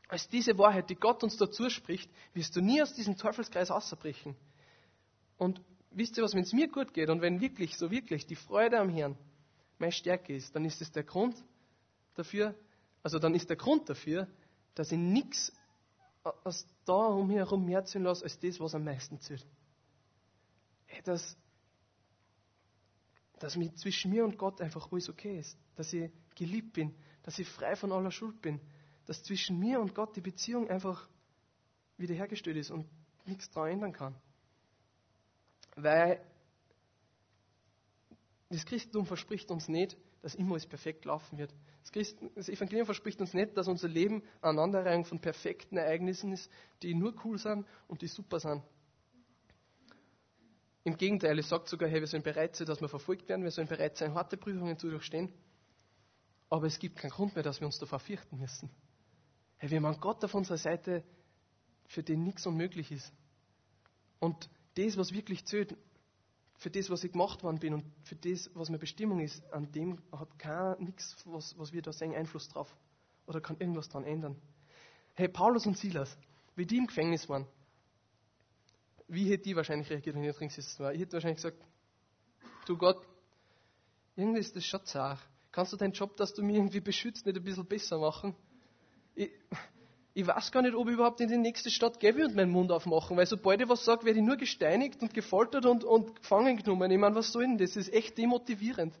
[0.08, 4.34] als diese Wahrheit, die Gott uns dazu spricht, wirst du nie aus diesem Teufelskreis außerbrechen.
[5.36, 8.36] Und wisst ihr was, wenn es mir gut geht und wenn wirklich, so wirklich die
[8.36, 9.18] Freude am Herrn
[9.78, 11.36] meine Stärke ist, dann ist es der Grund
[12.14, 12.54] dafür,
[13.02, 14.28] also dann ist der Grund dafür,
[14.74, 15.52] dass ich nichts
[16.22, 19.46] aus da um mich herum mehr ziehen lasse, als das, was am meisten zählt.
[20.86, 21.36] Hey, dass,
[23.38, 27.38] dass mir zwischen mir und Gott einfach alles okay ist, dass ich geliebt bin, dass
[27.38, 28.60] ich frei von aller Schuld bin,
[29.06, 31.08] dass zwischen mir und Gott die Beziehung einfach
[31.96, 32.88] wiederhergestellt ist und
[33.26, 34.14] nichts daran ändern kann.
[35.76, 36.24] Weil
[38.50, 41.52] das Christentum verspricht uns nicht, dass immer alles perfekt laufen wird.
[41.82, 46.32] Das, Christen, das Evangelium verspricht uns nicht, dass unser Leben eine Aneinanderreihung von perfekten Ereignissen
[46.32, 46.50] ist,
[46.82, 48.62] die nur cool sind und die super sind.
[50.84, 53.50] Im Gegenteil, es sagt sogar, hey, wir sollen bereit sein, dass wir verfolgt werden, wir
[53.50, 55.32] sollen bereit sein, harte Prüfungen zu durchstehen.
[56.50, 58.70] Aber es gibt keinen Grund mehr, dass wir uns davor fürchten müssen.
[59.56, 61.02] Hey, wir haben Gott auf unserer Seite,
[61.86, 63.12] für den nichts unmöglich ist.
[64.20, 65.74] Und das, was wirklich zählt,
[66.56, 69.70] für das, was ich gemacht worden bin und für das, was meine Bestimmung ist, an
[69.72, 72.74] dem hat keiner nichts, was, was wir da sehen, Einfluss drauf.
[73.26, 74.36] Oder kann irgendwas daran ändern.
[75.14, 76.16] Hey, Paulus und Silas,
[76.56, 77.46] wie die im Gefängnis waren,
[79.08, 80.92] wie hätte die wahrscheinlich reagiert, wenn ich drin gesessen war?
[80.92, 81.58] Ich hätte wahrscheinlich gesagt,
[82.66, 83.04] du Gott,
[84.16, 85.20] irgendwie ist das schon zart.
[85.52, 88.34] Kannst du deinen Job, dass du mich irgendwie beschützt, nicht ein bisschen besser machen?
[89.14, 89.30] Ich,
[90.16, 92.70] ich weiß gar nicht, ob ich überhaupt in die nächste Stadt gebe und meinen Mund
[92.70, 96.56] aufmachen, weil sobald ich was sage, werde ich nur gesteinigt und gefoltert und, und gefangen
[96.56, 96.88] genommen.
[96.92, 97.72] Ich meine, was soll denn das?
[97.72, 98.94] Das ist echt demotivierend.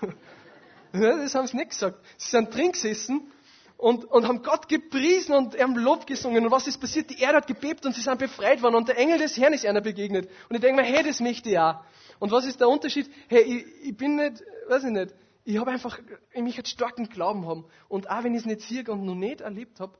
[0.92, 1.98] das haben sie nicht gesagt.
[2.16, 3.32] Sie sind drin gesessen
[3.78, 6.44] und, und haben Gott gepriesen und haben Lob gesungen.
[6.44, 7.10] Und was ist passiert?
[7.10, 9.66] Die Erde hat gebebt und sie sind befreit worden und der Engel des Herrn ist
[9.66, 10.30] einer begegnet.
[10.48, 11.80] Und ich denke mir, hey, das möchte ich auch.
[12.20, 13.10] Und was ist der Unterschied?
[13.26, 15.14] Hey, ich, ich bin nicht, weiß ich nicht,
[15.44, 15.98] ich habe einfach,
[16.32, 17.64] ich mich einen starken Glauben haben.
[17.88, 19.94] Und auch wenn ich es nicht sehe und noch nicht erlebt habe,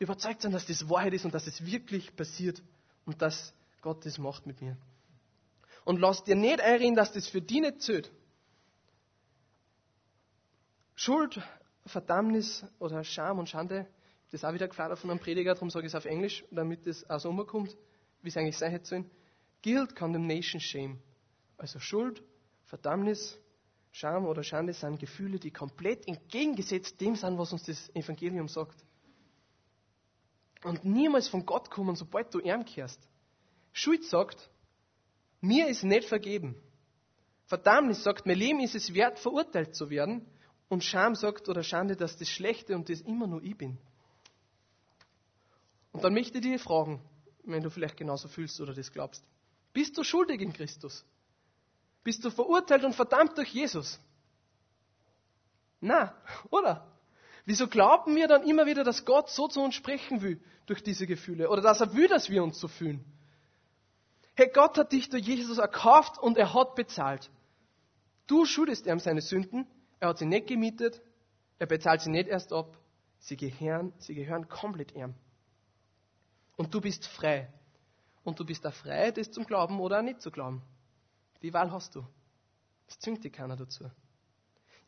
[0.00, 2.60] überzeugt sein, dass das Wahrheit ist und dass es wirklich passiert
[3.04, 4.76] und dass Gott das macht mit mir.
[5.84, 8.10] Und lass dir nicht einreden, dass das für dich nicht zählt.
[10.94, 11.40] Schuld,
[11.86, 13.86] Verdammnis oder Scham und Schande,
[14.32, 17.08] das auch wieder gefragt von einem Prediger, darum sage ich es auf Englisch, damit es
[17.08, 17.76] auch so umkommt,
[18.22, 19.10] wie es eigentlich sein hätte sollen.
[19.62, 20.98] Guilt, Condemnation, Shame.
[21.58, 22.22] Also Schuld,
[22.66, 23.38] Verdammnis,
[23.92, 28.82] Scham oder Schande sind Gefühle, die komplett entgegengesetzt dem sind, was uns das Evangelium sagt
[30.64, 33.00] und niemals von Gott kommen, sobald du ihm kehrst.
[33.72, 34.50] Schuld sagt,
[35.40, 36.56] mir ist nicht vergeben.
[37.46, 40.26] Verdammnis sagt, mein Leben ist es wert, verurteilt zu werden.
[40.68, 43.78] Und Scham sagt oder Schande, dass das Schlechte und das immer nur ich bin.
[45.92, 47.02] Und dann möchte ich dich fragen,
[47.42, 49.24] wenn du vielleicht genauso fühlst oder das glaubst.
[49.72, 51.04] Bist du schuldig in Christus?
[52.04, 53.98] Bist du verurteilt und verdammt durch Jesus?
[55.80, 56.14] Na,
[56.50, 56.86] oder?
[57.44, 61.06] Wieso glauben wir dann immer wieder, dass Gott so zu uns sprechen will durch diese
[61.06, 63.04] Gefühle oder dass er will, dass wir uns so fühlen?
[64.34, 67.30] Hey, Gott hat dich durch Jesus erkauft und er hat bezahlt.
[68.26, 69.66] Du schuldest ihm seine Sünden,
[69.98, 71.02] er hat sie nicht gemietet,
[71.58, 72.78] er bezahlt sie nicht erst ab,
[73.18, 75.14] sie gehören, sie gehören komplett ihm.
[76.56, 77.52] Und du bist frei.
[78.22, 80.62] Und du bist auch frei, das zum Glauben oder auch nicht zu glauben.
[81.42, 82.06] Die Wahl hast du.
[82.86, 83.90] Es zwingt dir keiner dazu.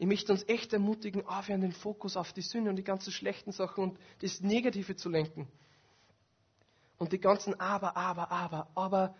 [0.03, 3.53] Ich möchte uns echt ermutigen, aufhören, den Fokus auf die Sünde und die ganzen schlechten
[3.53, 5.47] Sachen und das Negative zu lenken.
[6.99, 9.15] Und die ganzen Aber, Aber, Aber, aber,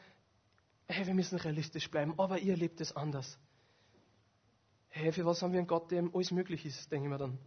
[0.89, 3.39] hey, wir müssen realistisch bleiben, aber ihr lebt es anders.
[4.89, 7.39] Hey, für was haben wir einen Gott, dem alles möglich ist, denke ich mir dann.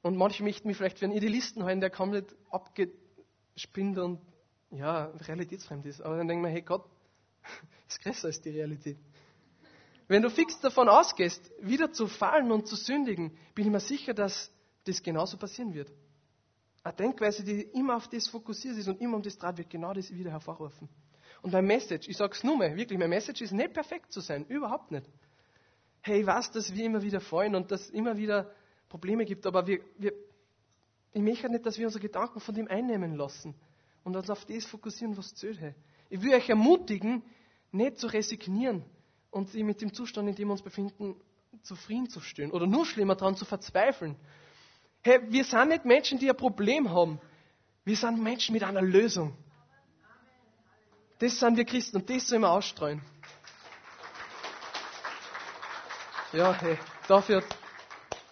[0.00, 4.22] Und manche möchten mich vielleicht für einen Idealisten halten, der komplett abgespinnt und
[4.70, 6.00] ja, realitätsfremd ist.
[6.00, 6.88] Aber dann denke ich mir, hey Gott,
[7.88, 8.96] ist größer als die Realität.
[10.08, 14.14] Wenn du fix davon ausgehst, wieder zu fallen und zu sündigen, bin ich mir sicher,
[14.14, 14.50] dass
[14.84, 15.90] das genauso passieren wird.
[16.84, 19.92] Eine Denkweise, die immer auf das fokussiert ist und immer um das dreht, wird genau
[19.92, 20.88] das wieder hervorrufen.
[21.42, 24.20] Und mein Message, ich sage es nur mal, wirklich, mein Message ist nicht perfekt zu
[24.20, 25.06] sein, überhaupt nicht.
[26.02, 28.52] Hey, ich weiß, dass wir immer wieder fallen und dass es immer wieder
[28.88, 30.12] Probleme gibt, aber wir, wir,
[31.12, 33.56] ich möchte nicht, dass wir unsere Gedanken von dem einnehmen lassen
[34.04, 35.60] und uns auf das fokussieren, was zählt.
[35.60, 35.74] Hey.
[36.08, 37.24] Ich will euch ermutigen,
[37.72, 38.84] nicht zu resignieren
[39.30, 41.16] und sich mit dem Zustand, in dem wir uns befinden,
[41.62, 44.16] zufrieden zu stellen oder nur schlimmer daran zu verzweifeln.
[45.02, 47.20] Hey, wir sind nicht Menschen, die ein Problem haben.
[47.84, 49.36] Wir sind Menschen mit einer Lösung.
[51.18, 53.00] Das sind wir Christen und das sollen wir ausstreuen.
[56.32, 56.76] Ja, hey,
[57.08, 57.56] dafür hat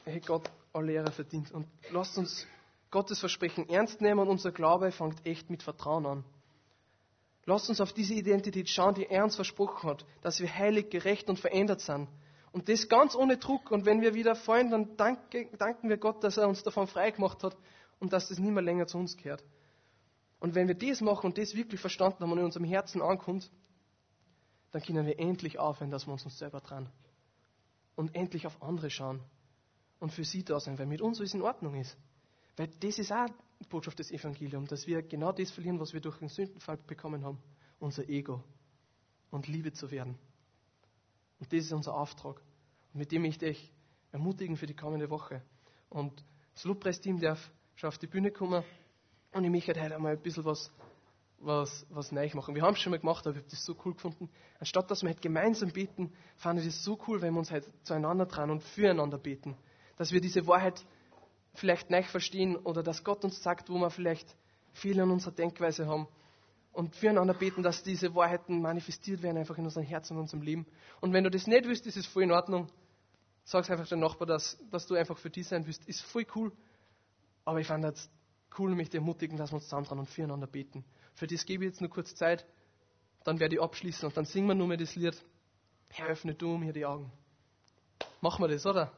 [0.05, 1.53] hey, Gott alle Ehre verdient.
[1.53, 2.47] Und lasst uns
[2.91, 6.25] Gottes Versprechen ernst nehmen und unser Glaube fängt echt mit Vertrauen an.
[7.47, 11.29] Lasst uns auf diese Identität schauen, die er uns versprochen hat, dass wir heilig, gerecht
[11.29, 12.09] und verändert sind.
[12.53, 13.71] Und das ganz ohne Druck.
[13.71, 17.11] Und wenn wir wieder fallen, dann danke, danken wir Gott, dass er uns davon frei
[17.11, 17.57] gemacht hat
[17.99, 19.45] und dass das nicht mehr länger zu uns gehört.
[20.41, 23.51] Und wenn wir das machen und das wirklich verstanden haben und in unserem Herzen ankommt,
[24.71, 26.89] dann können wir endlich aufhören, dass wir uns, uns selber dran.
[27.97, 29.21] Und endlich auf andere schauen.
[30.01, 31.97] Und für sie da sein, weil mit uns alles in Ordnung ist.
[32.57, 33.27] Weil das ist auch
[33.61, 37.25] die Botschaft des Evangeliums, dass wir genau das verlieren, was wir durch den Sündenfall bekommen
[37.25, 37.39] haben.
[37.79, 38.43] Unser Ego.
[39.31, 40.17] Und Liebe zu werden.
[41.41, 42.41] Und das ist unser Auftrag.
[42.93, 43.73] Und mit dem möchte ich
[44.13, 45.43] ermutigen für die kommende Woche.
[45.89, 46.25] Und
[46.55, 48.63] das Lobpreisteam darf schon auf die Bühne kommen.
[49.33, 50.71] Und ich möchte heute einmal ein bisschen was,
[51.39, 52.55] was, was neu machen.
[52.55, 54.31] Wir haben es schon mal gemacht, aber ich habe das so cool gefunden.
[54.61, 57.69] Anstatt dass wir halt gemeinsam beten, fand ich das so cool, wenn wir uns halt
[57.83, 59.57] zueinander dran und füreinander beten.
[59.97, 60.85] Dass wir diese Wahrheit
[61.55, 64.37] vielleicht neu verstehen oder dass Gott uns sagt, wo wir vielleicht
[64.73, 66.09] Fehler in unserer Denkweise haben
[66.73, 70.67] und füreinander beten, dass diese Wahrheiten manifestiert werden einfach in unserem Herzen und unserem Leben.
[71.01, 72.67] Und wenn du das nicht willst, ist es voll in Ordnung.
[73.45, 75.85] Sag einfach dem Nachbar, dass, dass du einfach für die sein willst.
[75.87, 76.53] Ist voll cool.
[77.45, 78.11] Aber ich fand jetzt
[78.59, 80.85] cool, mich ermutigen, dass wir uns zusammen und füreinander beten.
[81.15, 82.45] Für das gebe ich jetzt nur kurz Zeit.
[83.23, 85.23] Dann werde ich abschließen und dann singen wir nur mehr das Lied.
[85.91, 87.13] Herr, öffne du mir die Augen.
[88.21, 88.93] Machen wir das, oder?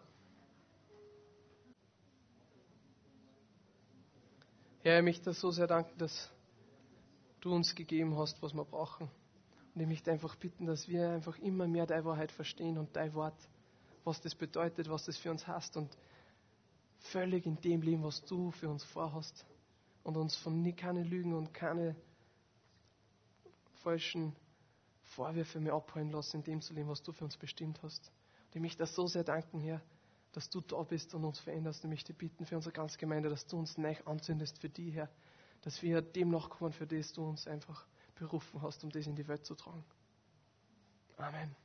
[4.87, 6.31] Herr, ich möchte so sehr danken, dass
[7.41, 9.11] du uns gegeben hast, was wir brauchen.
[9.75, 13.13] Und ich möchte einfach bitten, dass wir einfach immer mehr deine Wahrheit verstehen und dein
[13.15, 13.35] Wort,
[14.05, 15.99] was das bedeutet, was das für uns heißt und
[17.01, 19.45] völlig in dem leben, was du für uns vorhast
[20.05, 21.97] und uns von nie keine Lügen und keine
[23.83, 24.37] falschen
[25.17, 28.13] Vorwürfe mehr abholen lassen, in dem zu leben, was du für uns bestimmt hast.
[28.51, 29.83] Und ich möchte dir so sehr danken, Herr,
[30.37, 31.83] dass du da bist und uns veränderst.
[31.83, 35.09] Ich möchte bitten für unsere ganze Gemeinde, dass du uns neu anzündest für die, Herr,
[35.63, 39.27] dass wir dem nachkommen, für das du uns einfach berufen hast, um das in die
[39.29, 39.83] Welt zu tragen.
[41.17, 41.57] Amen.